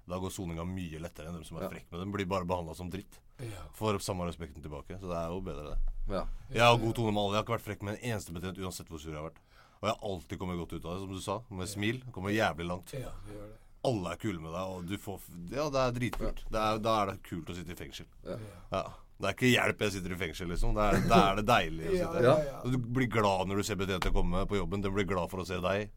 Da 0.07 0.17
går 0.23 0.31
soninga 0.31 0.63
mye 0.63 0.99
lettere 1.03 1.27
enn 1.27 1.35
dem 1.35 1.43
som 1.43 1.57
er 1.59 1.67
frekke 1.67 1.91
med 1.91 1.99
dem. 1.99 2.11
Blir 2.15 2.25
bare 2.31 2.47
behandla 2.47 2.73
som 2.77 2.89
dritt. 2.89 3.17
Ja. 3.43 3.65
Får 3.75 3.99
samme 4.01 4.25
respekten 4.29 4.63
tilbake. 4.63 4.95
Så 5.01 5.09
det 5.11 5.17
er 5.19 5.33
jo 5.33 5.41
bedre, 5.43 5.73
det. 5.75 5.93
Ja. 6.15 6.21
Jeg 6.55 6.63
har 6.63 6.77
god 6.79 6.95
tone 6.95 7.11
med 7.11 7.21
alle. 7.23 7.33
Jeg 7.35 7.41
har 7.41 7.45
ikke 7.47 7.55
vært 7.57 7.67
frekk 7.67 7.83
med 7.83 7.97
en 7.97 8.11
eneste 8.13 8.31
betjent 8.37 8.61
uansett 8.63 8.87
hvor 8.91 9.01
sur 9.03 9.11
jeg 9.11 9.19
har 9.19 9.27
vært. 9.27 9.41
Og 9.77 9.85
jeg 9.89 9.93
har 9.93 10.07
alltid 10.09 10.39
kommet 10.41 10.57
godt 10.57 10.73
ut 10.77 10.85
av 10.87 10.93
det, 10.95 11.01
som 11.03 11.11
du 11.11 11.19
sa. 11.21 11.35
Med 11.59 11.69
smil. 11.69 11.99
Kommer 12.15 12.31
jævlig 12.33 12.65
langt. 12.71 12.93
Ja, 12.95 13.11
vi 13.27 13.35
gjør 13.35 13.49
det. 13.51 13.59
Alle 13.87 14.13
er 14.15 14.17
kule 14.23 14.39
med 14.41 14.51
deg, 14.51 14.71
og 14.73 14.87
du 14.89 14.95
får 14.99 15.19
Ja, 15.53 15.67
det 15.71 15.83
er 15.83 15.91
dritkult. 15.99 16.39
Det 16.51 16.59
er, 16.63 16.79
da 16.83 16.95
er 17.03 17.11
det 17.11 17.19
kult 17.27 17.51
å 17.51 17.55
sitte 17.55 17.75
i 17.75 17.77
fengsel. 17.77 18.07
Ja. 18.25 18.81
Det 19.17 19.25
er 19.29 19.33
ikke 19.35 19.49
hjelp 19.49 19.79
jeg 19.85 19.93
sitter 19.95 20.13
i 20.13 20.17
fengsel, 20.23 20.49
liksom. 20.51 20.73
Da 20.77 20.87
er, 20.91 20.97
er 21.05 21.39
det 21.39 21.45
deilig 21.47 21.85
å 21.87 21.93
Ja, 21.93 22.07
sitte 22.09 22.23
ja, 22.25 22.33
her. 22.39 22.49
ja. 22.49 22.57
Du 22.73 22.89
blir 22.97 23.07
glad 23.11 23.47
når 23.49 23.61
du 23.61 23.67
ser 23.69 23.79
betjente 23.79 24.11
komme 24.13 24.43
på 24.49 24.59
jobben. 24.59 24.81
De 24.83 24.91
blir 24.93 25.07
glad 25.09 25.29
for 25.31 25.41
å 25.41 25.45
se 25.47 25.57
deg. 25.63 25.93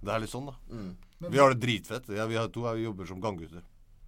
Ja. 0.00 0.06
Det 0.06 0.14
er 0.14 0.22
litt 0.24 0.32
sånn, 0.32 0.48
da. 0.48 0.56
Mm. 0.72 0.92
Vi 1.28 1.40
har 1.40 1.52
det 1.52 1.60
dritfett. 1.60 2.08
Ja, 2.16 2.26
vi 2.26 2.38
har 2.40 2.48
to 2.48 2.64
vi 2.72 2.86
jobber 2.86 3.08
som 3.08 3.20
ganggutter. 3.20 3.64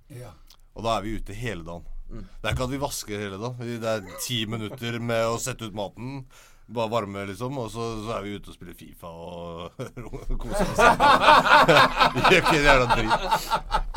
Ja. 0.09 0.33
Og 0.73 0.87
da 0.87 0.97
er 0.97 1.05
vi 1.05 1.19
ute 1.21 1.37
hele 1.37 1.65
dagen. 1.67 1.85
Mm. 2.13 2.25
Det 2.25 2.49
er 2.49 2.57
ikke 2.57 2.65
at 2.65 2.73
vi 2.73 2.81
vasker 2.81 3.21
hele 3.21 3.41
dagen. 3.41 3.77
Det 3.83 3.93
er 3.93 4.17
ti 4.25 4.45
minutter 4.49 4.99
med 5.01 5.29
å 5.29 5.37
sette 5.41 5.69
ut 5.69 5.77
maten. 5.77 6.25
Bare 6.73 6.89
varme, 6.89 7.27
liksom. 7.29 7.59
Og 7.59 7.69
så, 7.73 7.85
så 8.07 8.15
er 8.17 8.25
vi 8.25 8.35
ute 8.39 8.49
og 8.49 8.57
spiller 8.57 8.77
Fifa 8.77 9.11
og 9.11 9.83
koser 10.43 10.71
oss. 10.73 10.81
vi 12.15 12.23
gjør 12.23 12.39
ikke 12.39 12.57
en 12.57 12.67
jævla 12.69 12.87
dritt. 12.95 13.47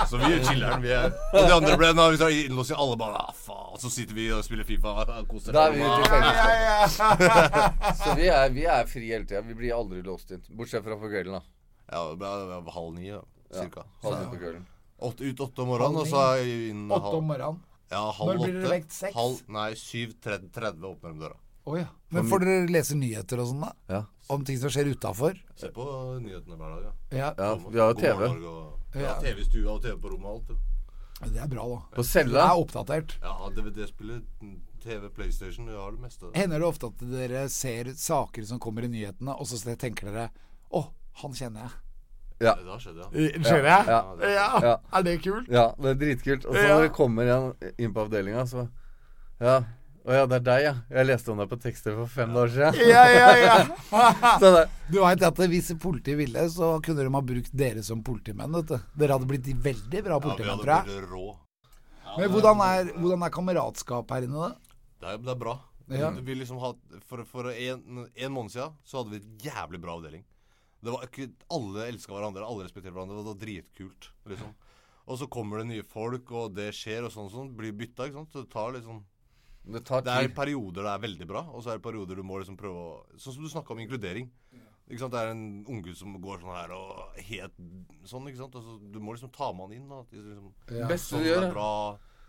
Så 0.10 0.19
vi 0.19 0.31
chiller'n, 0.49 0.84
vi 0.84 0.91
er. 0.97 1.08
Og 1.31 1.47
de 1.47 1.55
andre 1.55 1.77
ble 1.79 1.93
nå, 1.95 2.10
vi 2.12 2.19
tar 2.19 2.36
innlåsing, 2.36 2.79
alle 2.81 2.99
bare 2.99 3.21
ah, 3.21 3.31
faen. 3.45 3.79
Så 3.79 3.91
sitter 3.93 4.17
vi 4.17 4.27
og 4.36 4.43
spiller 4.43 4.67
Fifa 4.67 4.95
og 5.05 5.15
koser 5.31 5.55
Da 5.55 5.69
er 5.69 5.75
vi 5.75 5.86
ute 5.86 6.19
i 6.19 6.34
oss. 6.84 6.99
Så 8.03 8.15
vi 8.19 8.27
er, 8.27 8.49
vi 8.55 8.67
er 8.67 8.91
fri 8.91 9.08
hele 9.13 9.23
tida. 9.29 9.45
Vi 9.45 9.55
blir 9.55 9.75
aldri 9.77 10.03
låst 10.03 10.36
inn. 10.36 10.43
Bortsett 10.51 10.84
fra 10.84 10.99
på 10.99 11.12
kvelden, 11.12 11.39
da. 11.39 11.55
Ja, 11.91 12.02
det 12.10 12.17
ble 12.19 12.74
halv 12.76 12.93
ni, 12.95 13.08
ja, 13.10 13.21
cirka. 13.54 13.86
Halv 14.04 14.19
ni 14.19 14.26
på 14.34 14.41
kvelden. 14.41 14.65
Åt, 15.06 15.21
ut 15.21 15.39
åtte 15.43 15.62
om 15.62 15.67
morgenen, 15.67 16.02
og 16.02 16.08
så 16.08 16.21
er 16.32 16.38
jeg 16.41 16.69
inn 16.71 16.86
Åtte 16.89 17.15
om 17.17 17.26
morgenen. 17.28 17.60
ja, 17.91 18.04
halv 18.12 18.30
Når 18.32 18.43
blir 18.43 18.54
dere 18.62 18.71
vekt? 18.78 18.91
Seks? 18.95 19.15
Halv, 19.15 19.41
nei, 19.52 19.69
syv 19.76 20.13
tretti 20.24 20.88
åpner 20.91 21.13
de 21.13 21.19
døra. 21.26 21.38
Oh, 21.65 21.76
ja. 21.80 21.88
Men 22.13 22.28
får 22.30 22.43
dere 22.45 22.69
lese 22.69 22.95
nyheter 22.95 23.41
og 23.41 23.48
sånn, 23.50 23.62
da? 23.65 23.71
Ja. 23.89 24.04
Om 24.30 24.43
ting 24.45 24.58
som 24.62 24.69
skjer 24.69 24.91
utafor? 24.93 25.38
Se 25.58 25.69
på 25.74 25.86
nyhetene 26.21 26.58
hver 26.60 26.76
dag, 26.76 26.84
ja. 26.86 26.93
Ja. 27.17 27.30
ja 27.38 27.56
vi 27.65 27.80
har 27.82 27.93
jo 27.93 28.00
TV. 28.00 28.30
og- 28.30 28.80
Ja, 28.95 29.02
Ja. 29.02 29.19
TV 29.19 29.41
i 29.41 29.43
stua 29.43 29.71
og 29.74 29.82
TV 29.82 29.98
på 30.00 30.10
rommet 30.13 30.26
og 30.26 30.36
alt. 30.36 30.50
Ja. 31.21 31.28
Det 31.28 31.41
er 31.41 31.48
bra, 31.48 31.65
da. 31.67 31.80
På 31.95 32.02
Det 32.04 32.06
cella. 32.06 32.39
er 32.45 32.62
oppdatert. 32.62 33.17
Ja, 33.21 33.50
DVD-spiller, 33.50 34.21
TV, 34.82 35.10
PlayStation, 35.10 35.65
vi 35.65 35.74
har 35.76 35.91
det 35.91 36.00
meste. 36.02 36.32
Hender 36.36 36.60
det 36.60 36.67
ofte 36.67 36.88
at 36.88 36.98
dere 37.00 37.50
ser 37.50 37.86
saker 37.93 38.45
som 38.45 38.60
kommer 38.60 38.84
i 38.84 38.88
nyhetene, 38.88 39.34
og 39.39 39.45
så 39.48 39.76
tenker 39.76 40.12
dere 40.12 40.30
Å, 40.71 40.88
han 41.21 41.32
kjenner 41.38 41.62
jeg. 41.65 41.71
Ja. 42.43 42.54
Det 42.60 42.65
skjedde 42.65 42.80
skjedd, 42.84 42.97
ja. 42.99 43.08
Skjønner 43.47 43.69
jeg? 43.71 43.88
Ja. 43.88 43.99
er- 44.19 44.34
Ja. 44.36 44.47
Ja. 44.69 44.75
Er 44.99 45.04
det 45.08 45.21
kult? 45.23 45.47
Ja, 45.49 45.65
det 45.80 45.89
er 45.93 45.95
dritkult. 46.01 46.45
Og 46.45 46.54
så 46.56 46.63
Ja. 46.67 46.75
når 46.75 46.82
det 46.88 46.93
kommer 46.93 47.23
en 47.23 47.71
inn 47.78 47.93
på 47.93 48.04
avdelinga, 48.06 48.43
så 48.45 48.69
Ja. 49.39 49.63
Å 50.06 50.13
ja, 50.13 50.25
det 50.30 50.36
er 50.36 50.43
deg, 50.45 50.63
ja. 50.63 50.73
Jeg 50.99 51.08
leste 51.08 51.32
om 51.32 51.38
deg 51.39 51.49
på 51.49 51.58
tekster 51.60 51.95
for 51.95 52.06
fem 52.06 52.30
år 52.38 52.47
siden. 52.54 52.75
Ja, 52.93 53.06
ja, 53.10 53.30
ja. 53.41 53.56
Så 54.39 54.51
det, 54.54 54.69
Du 54.91 54.99
veit 55.01 55.23
at 55.23 55.36
hvis 55.49 55.71
politiet 55.82 56.17
ville, 56.19 56.43
så 56.54 56.75
kunne 56.84 57.01
de 57.01 57.10
ha 57.10 57.21
brukt 57.21 57.49
dere 57.58 57.82
som 57.82 58.04
politimenn. 58.04 58.51
vet 58.54 58.67
du. 58.67 58.78
Dere 58.99 59.15
hadde 59.17 59.25
blitt 59.25 59.47
veldig 59.49 60.04
bra 60.04 60.19
Ja, 60.19 60.36
vi 60.36 60.43
hadde 60.43 60.84
blitt 60.86 61.10
rå. 61.10 61.38
Men 62.19 62.30
hvordan 62.30 62.62
er, 62.62 62.91
hvordan 62.93 63.23
er 63.25 63.30
kameratskap 63.34 64.12
her 64.12 64.21
inne, 64.28 64.38
da? 64.49 64.56
Det 65.01 65.10
er, 65.10 65.17
det 65.17 65.32
er 65.34 65.39
bra. 65.41 65.56
Ja. 65.89 66.10
Vi 66.12 66.36
liksom 66.36 66.60
had, 66.62 66.78
for 67.10 67.23
for 67.25 67.49
en, 67.49 68.08
en 68.15 68.32
måned 68.32 68.51
siden 68.54 68.71
så 68.86 69.01
hadde 69.01 69.10
vi 69.10 69.17
et 69.17 69.49
jævlig 69.49 69.82
bra 69.82 69.97
avdeling. 69.97 70.23
Det 70.86 70.93
var 70.93 71.08
ikke, 71.08 71.28
Alle 71.58 71.88
elska 71.89 72.13
hverandre, 72.13 72.45
alle 72.45 72.67
respekterte 72.67 72.93
hverandre. 72.93 73.17
Det 73.19 73.30
var 73.32 73.41
dritkult. 73.41 74.10
liksom. 74.30 74.54
Og 75.06 75.19
så 75.21 75.28
kommer 75.30 75.60
det 75.62 75.67
nye 75.69 75.84
folk, 75.86 76.32
og 76.34 76.56
det 76.58 76.71
skjer, 76.74 77.06
og 77.06 77.12
sånn 77.13 77.30
sånn. 77.34 77.52
Blir 77.58 77.74
bytta, 77.78 78.08
ikke 78.10 78.21
sant. 78.24 78.32
Så 78.34 78.45
det 78.45 78.52
tar 78.54 78.71
liksom 78.78 79.04
det 79.65 79.82
tar 79.86 80.02
Det 80.06 80.13
er 80.13 80.28
perioder 80.30 80.84
det 80.86 80.91
er 80.93 81.00
veldig 81.08 81.26
bra, 81.28 81.41
og 81.50 81.63
så 81.65 81.71
er 81.74 81.80
det 81.80 81.86
perioder 81.88 82.15
du 82.19 82.21
må 82.21 82.38
liksom 82.38 82.58
prøve 82.58 82.78
å 82.78 83.17
Sånn 83.17 83.34
som 83.34 83.43
du 83.43 83.50
snakka 83.50 83.74
om 83.74 83.80
inkludering. 83.82 84.28
Ikke 84.86 85.00
sant? 85.02 85.13
Det 85.15 85.21
er 85.24 85.32
en 85.34 85.65
unggutt 85.65 85.98
som 85.98 86.13
går 86.21 86.43
sånn 86.43 86.54
her 86.54 86.74
og 86.76 87.15
helt 87.17 87.56
sånn, 88.06 88.28
ikke 88.30 88.43
sant. 88.43 88.54
Altså, 88.60 88.76
du 88.93 89.00
må 89.02 89.15
liksom 89.15 89.32
ta 89.34 89.48
med 89.58 89.65
han 89.65 89.74
inn. 89.80 89.88
da. 89.89 90.04
Liksom, 90.12 90.52
Ja. 90.69 90.88
Beste 90.91 91.15
sånn 91.15 91.24
du 91.26 91.30
gjør, 91.32 91.48
er 91.48 91.56
bra. 91.56 91.71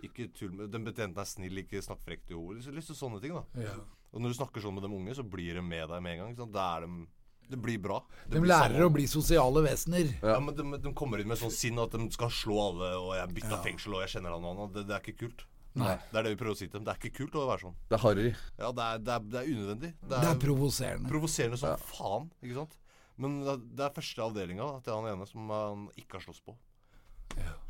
Ikke 0.09 0.33
tull 0.33 0.53
med 0.53 0.71
Den 0.73 0.85
betjenten 0.85 1.19
er 1.21 1.29
snill, 1.29 1.61
ikke 1.61 1.83
snakk 1.85 2.01
frekt 2.01 2.31
i 2.31 2.35
henne. 2.35 2.57
Liksom, 2.57 2.75
liksom 2.75 2.97
sånne 2.97 3.21
ting, 3.21 3.35
da. 3.37 3.45
Ja. 3.61 3.75
Og 4.13 4.21
når 4.23 4.33
du 4.33 4.39
snakker 4.41 4.65
sånn 4.65 4.73
med 4.75 4.85
de 4.85 4.97
unge, 4.97 5.15
så 5.15 5.23
blir 5.29 5.55
de 5.55 5.61
med 5.63 5.89
deg 5.91 6.03
med 6.03 6.13
en 6.17 6.19
gang. 6.25 6.33
Ikke 6.33 6.45
sant? 6.47 6.53
Da 6.57 6.77
er 6.79 6.87
de 6.87 7.07
Det 7.49 7.59
blir 7.63 7.79
bra. 7.83 8.01
Det 8.27 8.35
De 8.35 8.41
blir 8.43 8.51
lærer 8.51 8.75
sammen. 8.75 8.89
å 8.89 8.95
bli 8.97 9.05
sosiale 9.11 9.63
vesener. 9.63 10.09
Ja, 10.23 10.39
men 10.43 10.57
de, 10.59 10.65
de 10.83 10.93
kommer 10.99 11.21
inn 11.23 11.29
med 11.31 11.39
sånn 11.39 11.53
sinn 11.55 11.79
at 11.79 11.93
de 11.95 12.09
skal 12.15 12.33
slå 12.35 12.57
alle, 12.71 12.89
og 12.99 13.13
jeg 13.19 13.35
bytta 13.37 13.61
fengsel, 13.63 13.95
og 13.95 14.03
jeg 14.03 14.17
kjenner 14.17 14.35
han 14.35 14.49
og 14.49 14.63
han. 14.65 14.73
Det, 14.75 14.87
det 14.89 14.97
er 14.97 15.05
ikke 15.05 15.21
kult. 15.27 15.45
Nei. 15.77 15.93
Det 16.11 16.19
er 16.19 16.25
det 16.25 16.33
vi 16.33 16.39
prøver 16.41 16.57
å 16.57 16.59
si 16.59 16.67
til 16.67 16.79
dem. 16.79 16.87
Det 16.89 16.95
er 16.95 17.01
ikke 17.03 17.17
kult 17.21 17.35
å 17.37 17.47
være 17.51 17.63
sånn. 17.67 17.77
Det 17.91 17.99
er 17.99 18.03
harry. 18.03 18.29
Ja, 18.59 18.71
det 18.73 18.85
er, 18.89 19.03
det 19.07 19.15
er, 19.15 19.25
det 19.35 19.41
er 19.43 19.51
unødvendig. 19.53 19.91
Det 20.11 20.21
er 20.31 20.39
provoserende. 20.41 21.11
provoserende 21.13 21.59
som 21.61 21.83
faen, 21.91 22.31
ikke 22.43 22.59
sant? 22.63 22.79
Men 23.21 23.37
det 23.45 23.57
det 23.77 23.85
er 23.87 23.95
første 23.97 24.25
avdelinga 24.25 24.71
til 24.85 24.97
han 24.97 25.11
ene 25.13 25.27
som 25.29 25.53
han 25.53 25.87
ikke 26.01 26.19
har 26.19 26.25
slåss 26.27 26.43
på. 26.45 26.57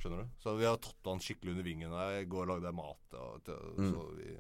Skjønner 0.01 0.23
du? 0.23 0.31
Så 0.43 0.55
vi 0.59 0.67
har 0.69 0.79
tatt 0.83 1.11
han 1.11 1.23
skikkelig 1.23 1.57
under 1.57 1.67
vingen. 1.67 1.93
Jeg 1.93 2.29
går 2.31 2.47
går 2.47 2.53
lagde 2.53 2.71
jeg 2.71 2.77
mat. 2.79 3.17
Og, 3.19 3.43
til, 3.47 3.91
så 3.91 4.07
vi 4.19 4.37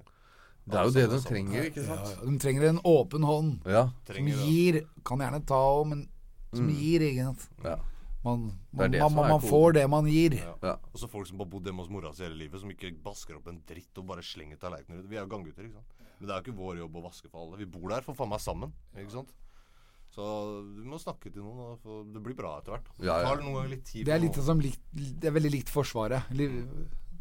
Det 0.66 0.78
er 0.78 0.88
jo 0.88 0.94
det 0.96 1.04
de 1.12 1.18
trenger, 1.22 1.66
ikke 1.70 1.84
sant? 1.86 2.08
ja. 2.10 2.22
De 2.26 2.38
trenger 2.42 2.64
en 2.72 2.80
åpen 2.90 3.26
hånd. 3.26 3.68
Ja. 3.70 3.84
Som 4.08 4.26
det. 4.26 4.38
gir 4.42 4.80
Kan 5.06 5.22
gjerne 5.22 5.38
ta 5.46 5.60
òg, 5.62 5.84
men 5.92 6.08
som 6.56 6.70
gir, 6.72 7.04
ikke 7.06 7.28
sant. 7.28 7.46
ja. 7.64 7.76
Man, 8.26 8.48
man, 8.74 8.90
det 8.90 8.98
man, 8.98 9.20
er 9.22 9.30
man 9.36 9.42
får 9.44 9.76
det 9.76 9.84
man 9.86 10.08
gir. 10.10 10.34
Ja. 10.40 10.54
Ja. 10.64 10.72
Og 10.90 10.98
så 10.98 11.06
folk 11.06 11.28
som 11.28 11.38
har 11.38 11.46
bodd 11.46 11.68
hjemme 11.68 11.84
hos 11.84 11.90
mora 11.94 12.10
si 12.16 12.24
hele 12.24 12.34
livet, 12.40 12.58
som 12.58 12.72
ikke 12.72 12.90
basker 13.04 13.38
opp 13.38 13.46
en 13.52 13.60
dritt 13.68 14.00
og 14.02 14.08
bare 14.08 14.24
slenger 14.26 14.58
tallerkener 14.58 15.04
ut. 15.04 15.06
Vi 15.06 15.20
er 15.20 15.22
jo 15.22 15.30
ganggutter, 15.30 15.68
ikke 15.68 15.78
sant. 15.78 16.08
Men 16.18 16.26
det 16.26 16.34
er 16.34 16.40
jo 16.40 16.46
ikke 16.48 16.58
vår 16.58 16.80
jobb 16.80 16.96
å 16.98 17.02
vaske 17.04 17.30
for 17.30 17.44
alle. 17.44 17.60
Vi 17.60 17.68
bor 17.70 17.92
der 17.92 18.02
for 18.02 18.18
faen 18.18 18.32
meg 18.32 18.42
sammen, 18.42 18.72
ikke 18.96 19.14
sant. 19.14 19.30
Så 20.16 20.26
du 20.74 20.82
må 20.88 20.98
snakke 20.98 21.30
til 21.30 21.44
noen, 21.44 21.76
og 21.76 22.10
det 22.14 22.22
blir 22.24 22.34
bra 22.38 22.56
etter 22.58 22.74
hvert. 22.74 22.90
Ja, 23.04 23.20
ja. 23.20 23.34
Det 23.36 23.44
noen 23.44 23.58
ganger 23.60 23.72
litt 23.76 23.86
tid. 23.86 24.06
Det 24.08 24.14
er, 24.14 24.22
litt 24.22 24.38
noen. 24.40 24.46
som 24.48 24.62
likt, 24.64 24.82
det 24.96 25.28
er 25.28 25.34
veldig 25.36 25.52
likt 25.52 25.70
Forsvaret. 25.70 26.30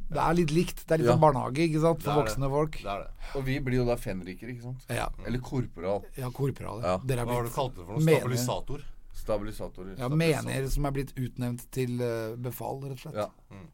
Det 0.10 0.22
er 0.22 0.34
litt 0.38 0.52
likt. 0.54 0.84
Det 0.88 0.92
er 0.92 0.98
litt 1.02 1.08
Ja. 1.08 1.14
som 1.14 1.22
barnehage, 1.22 1.58
ikke 1.66 1.82
sant, 1.82 2.02
for 2.04 2.06
Det 2.06 2.12
er 2.12 2.16
det. 2.16 2.24
voksne 2.26 2.50
folk. 2.50 2.72
Det 2.78 2.86
er 2.86 3.00
det. 3.04 3.12
Og 3.36 3.44
vi 3.46 3.60
blir 3.60 3.76
jo 3.82 3.86
da 3.86 3.96
fenriker, 3.96 4.48
ikke 4.54 4.62
sant? 4.64 4.86
Ja, 4.90 5.08
Eller 5.26 5.40
korporal. 5.40 6.04
ja 6.18 6.30
korporal. 6.30 6.82
Ja. 6.84 6.98
Dere 6.98 7.20
er 7.22 7.26
Hva 7.26 7.34
har 7.40 7.44
du 7.44 7.50
kalt 7.50 7.76
det 7.76 7.86
for 7.86 7.94
noe? 7.94 8.02
Stabilisator? 8.02 8.82
Stabilisator? 9.14 9.96
Ja, 9.98 10.08
mener 10.10 10.68
som 10.70 10.86
er 10.86 10.92
blitt 10.92 11.14
utnevnt 11.18 11.66
til 11.72 12.00
eh, 12.02 12.36
befal, 12.36 12.82
rett 12.84 12.92
og 12.92 13.00
slett. 13.00 13.16
Ja. 13.16 13.30
Mm. 13.52 13.68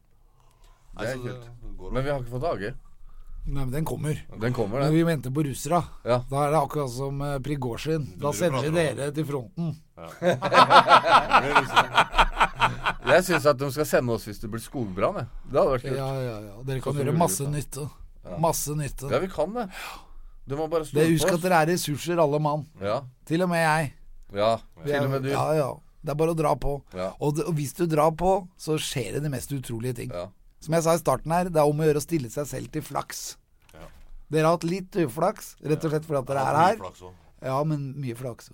Det 0.98 1.08
er 1.08 1.16
kult. 1.18 1.44
det 1.44 1.92
Men 1.92 2.04
vi 2.04 2.10
har 2.10 2.20
ikke 2.20 2.30
fått 2.40 2.44
AG. 2.44 2.74
Nei, 3.44 3.64
men 3.64 3.70
den 3.72 3.84
kommer. 3.84 4.14
Den 4.38 4.52
kommer, 4.54 4.78
Når 4.78 4.84
Men 4.86 4.92
vi 4.92 5.02
venter 5.02 5.30
på 5.34 5.42
russera, 5.44 5.82
Ja. 6.04 6.22
da 6.30 6.44
er 6.46 6.50
det 6.52 6.60
akkurat 6.62 6.90
som 6.90 7.20
uh, 7.20 7.38
Prigozjin. 7.40 8.16
Da 8.20 8.30
sender 8.30 8.62
vi 8.62 8.70
dere 8.70 9.10
til 9.12 9.24
fronten. 9.24 9.76
Det 9.96 11.54
liksom- 11.58 12.31
Jeg 13.12 13.24
syns 13.28 13.46
at 13.50 13.58
de 13.60 13.68
skal 13.74 13.88
sende 13.88 14.14
oss 14.16 14.24
hvis 14.28 14.40
det 14.42 14.50
blir 14.52 14.62
skogbrann. 14.62 15.22
Det 15.44 15.58
hadde 15.58 15.74
vært 15.76 15.84
kult. 15.86 15.98
Ja, 15.98 16.08
ja, 16.22 16.36
ja. 16.48 16.56
Dere 16.68 16.84
kan 16.84 16.98
gjøre 17.00 17.14
masse 17.16 17.46
nytte. 17.50 17.86
Masse 18.42 18.74
nytte. 18.78 19.10
Ja, 19.12 19.20
vi 19.22 19.30
kan 19.32 19.54
det. 19.56 19.68
Du 20.48 20.56
må 20.58 20.66
bare 20.70 20.86
stå 20.86 20.98
på. 20.98 21.06
Husk 21.12 21.30
at 21.30 21.42
dere 21.44 21.62
er 21.62 21.70
ressurser, 21.72 22.20
alle 22.22 22.40
mann. 22.42 22.66
Ja. 22.82 23.00
Til 23.28 23.44
og 23.46 23.50
med 23.52 23.62
jeg. 23.62 23.92
ja. 24.38 24.52
Til 24.84 24.98
og 25.00 25.10
med 25.14 25.26
du. 25.26 25.32
Ja, 25.34 25.46
ja. 25.58 25.70
Det 26.02 26.10
er 26.10 26.18
bare 26.18 26.34
å 26.34 26.38
dra 26.38 26.52
på. 26.58 26.76
Ja. 26.98 27.12
Og, 27.22 27.36
det, 27.36 27.44
og 27.46 27.54
hvis 27.54 27.76
du 27.78 27.84
drar 27.86 28.10
på, 28.18 28.32
så 28.58 28.74
skjer 28.80 29.16
det 29.16 29.20
de 29.22 29.30
mest 29.30 29.52
utrolige 29.54 30.00
ting. 30.00 30.10
Ja. 30.10 30.24
Som 30.62 30.74
jeg 30.74 30.82
sa 30.86 30.96
i 30.96 31.02
starten 31.02 31.30
her, 31.34 31.50
det 31.50 31.60
er 31.62 31.68
om 31.70 31.78
å 31.78 31.86
gjøre 31.86 32.02
å 32.02 32.04
stille 32.04 32.30
seg 32.30 32.48
selv 32.50 32.72
til 32.74 32.82
flaks. 32.86 33.36
Ja. 33.74 33.86
Dere 34.34 34.48
har 34.48 34.56
hatt 34.56 34.66
litt 34.66 34.98
uflaks, 35.04 35.52
rett 35.62 35.86
og 35.86 35.94
slett 35.94 36.08
fordi 36.08 36.20
at 36.24 36.32
dere 36.32 36.42
er 36.42 36.58
her. 36.58 36.82
Ja, 37.42 37.60
men 37.66 37.92
mye 38.02 38.18
flaks. 38.18 38.50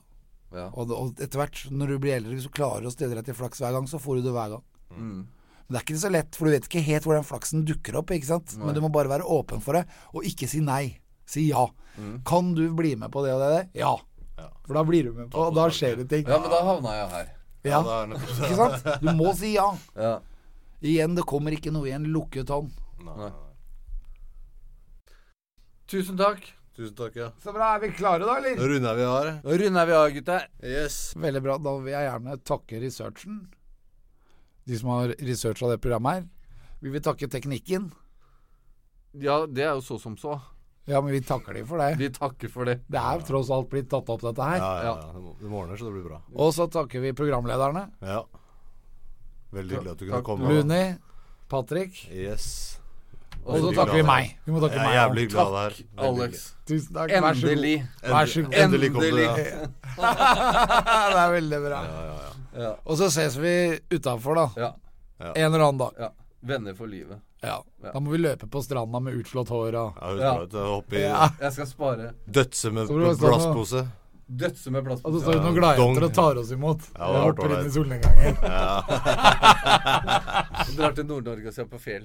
Ja. 0.55 0.69
Og, 0.73 0.93
og 0.95 1.21
etter 1.21 1.43
hvert, 1.43 1.65
når 1.71 1.93
du 1.93 1.99
blir 2.03 2.15
eldre, 2.17 2.37
hvis 2.37 2.47
du 2.49 2.53
klarer 2.55 2.87
å 2.89 2.93
stille 2.93 3.19
deg 3.19 3.27
til 3.29 3.37
flaks 3.37 3.61
hver 3.61 3.75
gang, 3.77 3.89
så 3.91 4.01
får 4.01 4.21
du 4.21 4.29
det 4.29 4.33
hver 4.37 4.55
gang. 4.55 4.65
Mm. 4.97 5.19
Men 5.29 5.75
det 5.75 5.81
er 5.81 5.85
ikke 5.85 6.01
så 6.01 6.11
lett, 6.13 6.37
for 6.39 6.49
du 6.49 6.55
vet 6.55 6.69
ikke 6.71 6.85
helt 6.87 7.05
hvor 7.05 7.19
den 7.19 7.27
flaksen 7.29 7.65
dukker 7.69 7.99
opp. 8.01 8.13
ikke 8.17 8.31
sant? 8.31 8.55
Men 8.61 8.73
du 8.77 8.81
må 8.81 8.89
bare 8.95 9.11
være 9.13 9.27
åpen 9.29 9.61
for 9.65 9.77
det, 9.77 9.85
og 10.17 10.25
ikke 10.25 10.49
si 10.49 10.63
nei. 10.65 10.97
Si 11.29 11.51
ja. 11.51 11.67
Kan 12.25 12.55
du 12.57 12.63
bli 12.73 12.95
med 12.97 13.13
på 13.13 13.21
det 13.27 13.35
og 13.37 13.43
det? 13.43 13.49
og 13.51 13.59
det? 13.59 13.65
Ja. 13.77 13.93
Ja. 14.39 14.49
For 14.65 14.79
da 14.79 14.85
blir 14.87 15.11
du 15.11 15.13
med 15.13 15.29
på, 15.35 15.43
og 15.49 15.57
da 15.59 15.67
skjer 15.75 15.99
det 16.01 16.09
ting. 16.09 16.25
ja, 16.25 16.39
men 16.41 16.53
da 16.53 16.63
havna 16.65 16.95
jeg 16.95 17.11
her. 17.13 17.29
Ja, 17.67 17.83
det 17.83 17.95
er 17.99 18.45
ikke 18.47 18.57
sant? 18.57 18.89
Du 19.03 19.09
må 19.19 19.33
si 19.37 19.51
ja. 19.57 19.67
Ja. 19.99 20.15
Igjen, 20.79 21.17
det 21.19 21.27
kommer 21.29 21.53
ikke 21.53 21.73
noe 21.75 21.91
i 21.91 21.93
en 21.97 22.07
lukket 22.15 22.49
hånd. 22.55 22.71
Nei. 23.05 23.33
Tusen 25.91 26.17
takk. 26.21 26.45
Tusen 26.79 26.95
takk, 26.95 27.17
ja. 27.19 27.33
Så 27.43 27.51
bra. 27.51 27.73
Er 27.75 27.81
vi 27.83 27.89
klare 27.91 28.23
da, 28.23 28.37
eller? 28.39 28.55
Nå 28.55 28.67
runder 28.71 28.95
vi 28.95 29.07
av. 29.11 29.31
Nå 29.43 29.57
runder 29.65 29.89
vi 29.89 29.95
av, 29.99 30.11
gutter. 30.15 30.45
Yes. 30.63 30.99
Veldig 31.19 31.41
bra. 31.43 31.57
Da 31.59 31.73
vil 31.83 31.91
jeg 31.91 32.07
gjerne 32.07 32.37
takke 32.47 32.83
researchen. 32.85 33.41
De 34.69 34.79
som 34.79 34.93
har 34.95 35.17
researcha 35.19 35.73
det 35.73 35.81
programmet 35.83 36.21
her. 36.21 36.29
Vi 36.79 36.93
vil 36.95 37.03
takke 37.03 37.27
teknikken. 37.33 37.91
Ja, 39.19 39.41
det 39.51 39.67
er 39.67 39.75
jo 39.75 39.83
så 39.83 39.99
som 39.99 40.15
så. 40.21 40.39
Ja, 40.89 41.03
men 41.03 41.13
vi 41.13 41.21
takker 41.27 41.59
de 41.59 41.67
for 41.67 41.83
det. 41.83 41.99
Vi 41.99 42.13
takker 42.15 42.53
for 42.53 42.69
det. 42.71 42.79
Det 42.87 43.03
er 43.03 43.27
tross 43.27 43.51
alt 43.53 43.67
blitt 43.73 43.91
tatt 43.91 44.09
opp, 44.15 44.23
dette 44.23 44.47
her. 44.53 44.63
Ja, 44.63 44.73
ja, 44.87 44.95
ja. 45.19 45.37
Det 45.43 45.51
ordner 45.51 45.77
så 45.81 45.91
det 45.91 45.97
blir 45.99 46.07
bra. 46.07 46.23
Og 46.39 46.55
så 46.57 46.69
takker 46.73 47.03
vi 47.03 47.11
programlederne. 47.19 47.89
Ja. 48.07 48.23
Veldig 49.51 49.81
hyggelig 49.81 49.97
at 49.97 49.99
du 49.99 50.07
kunne 50.07 50.27
komme. 50.31 50.55
Luni, 50.55 50.85
Patrick. 51.51 52.05
Yes. 52.13 52.79
Og 53.45 53.61
så 53.63 53.71
takker 53.77 53.95
vi 53.95 54.03
meg. 54.03 54.33
Vi 54.45 54.53
må 54.53 54.61
takke 54.61 54.75
Jeg 54.77 54.85
er 54.85 54.89
meg. 54.89 54.97
jævlig 54.99 55.27
glad 55.33 55.53
der. 55.57 55.77
Veldig 56.03 56.23
Alex. 56.25 56.43
Tusen 56.69 56.95
takk. 56.95 57.11
Vær 57.11 57.35
så 57.35 57.47
god. 57.47 57.51
Endelig. 57.53 57.77
Vær 58.03 58.27
så 58.33 58.43
god. 58.45 58.55
Endelig 58.65 58.91
kom 58.93 59.01
det. 59.01 59.11
Ja. 59.25 59.35
det 61.15 61.21
er 61.23 61.33
veldig 61.33 61.61
bra. 61.65 61.79
Ja, 61.85 62.03
ja, 62.09 62.17
ja. 62.19 62.63
Ja. 62.65 62.73
Og 62.85 62.99
så 62.99 63.09
ses 63.15 63.37
vi 63.39 63.53
utafor, 63.95 64.35
da. 64.35 64.47
ja. 64.59 64.73
En 65.35 65.45
eller 65.53 65.65
annen 65.69 65.79
dag. 65.79 65.93
Ja. 65.99 66.11
Venner 66.49 66.75
for 66.75 66.87
livet. 66.87 67.19
Ja. 67.43 67.61
Da 67.83 68.01
må 68.03 68.11
vi 68.13 68.19
løpe 68.19 68.47
på 68.51 68.61
stranda 68.63 68.99
med 69.01 69.15
utslått 69.21 69.49
hår 69.55 69.75
og 69.79 69.97
Ja, 70.03 70.13
Ja. 70.19 70.35
på. 70.47 70.59
Hoppe 70.75 70.97
i 70.99 71.03
Ja. 71.07 71.29
Jeg 71.41 71.53
skal 71.53 71.67
spare. 71.67 72.13
dødse 72.31 72.71
med 72.73 72.87
Så 72.89 72.93
må 72.93 72.99
du 72.99 73.15
stå 73.15 73.23
med- 73.23 73.31
plastpose. 73.33 73.89
Dødse 74.29 74.71
med 74.71 74.85
plastpose. 74.85 75.07
Og 75.09 75.13
så 75.15 75.21
står 75.25 75.33
det 75.33 75.43
noen 75.43 75.55
gladjenter 75.57 76.05
og 76.05 76.13
tar 76.15 76.37
oss 76.37 76.51
imot. 76.53 76.81
Ja, 76.99 77.07
det 77.13 77.21
har 77.23 77.33
vært 77.33 77.45
inn 77.45 77.51
i 77.51 77.55
ålreit. 77.55 77.73
solnedgangen. 77.73 78.37
Ja. 78.43 78.83
Drar 80.77 80.93
til 80.99 81.07
Nord-Norge 81.09 81.47
og 81.49 81.55
ser 81.55 81.65
på 81.71 81.79
fjell. 81.81 82.05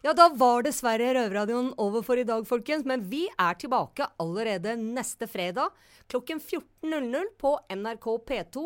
Ja, 0.00 0.14
da 0.16 0.30
var 0.32 0.62
dessverre 0.64 1.10
Røverradioen 1.12 1.74
over 1.80 2.00
for 2.04 2.16
i 2.16 2.24
dag, 2.24 2.46
folkens. 2.48 2.86
Men 2.88 3.02
vi 3.10 3.26
er 3.36 3.58
tilbake 3.60 4.06
allerede 4.22 4.72
neste 4.80 5.28
fredag 5.28 5.74
klokken 6.08 6.40
14.00 6.40 7.34
på 7.40 7.52
NRK 7.76 8.06
P2. 8.30 8.64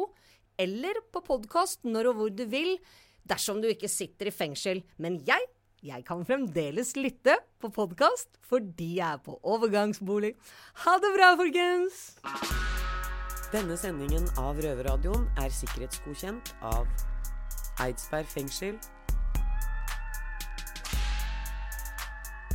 Eller 0.63 1.01
på 1.11 1.25
podkast 1.27 1.83
når 1.89 2.13
og 2.13 2.21
hvor 2.21 2.31
du 2.31 2.45
vil, 2.47 2.77
dersom 3.27 3.59
du 3.59 3.67
ikke 3.67 3.91
sitter 3.91 4.31
i 4.31 4.35
fengsel. 4.35 4.85
Men 5.03 5.19
jeg, 5.27 5.51
jeg 5.83 6.07
kan 6.07 6.23
fremdeles 6.23 6.95
lytte 6.95 7.41
på 7.59 7.73
podkast 7.75 8.31
fordi 8.47 9.01
jeg 9.01 9.19
er 9.19 9.23
på 9.27 9.35
overgangsbolig. 9.43 10.37
Ha 10.87 10.99
det 11.03 11.15
bra, 11.19 11.35
folkens! 11.41 12.05
Denne 13.51 13.75
sendingen 13.79 14.31
av 14.39 14.63
Røverradioen 14.63 15.27
er 15.43 15.51
sikkerhetsgodkjent 15.51 16.55
av 16.71 16.87
Eidsberg 17.83 18.31
fengsel. 18.31 18.79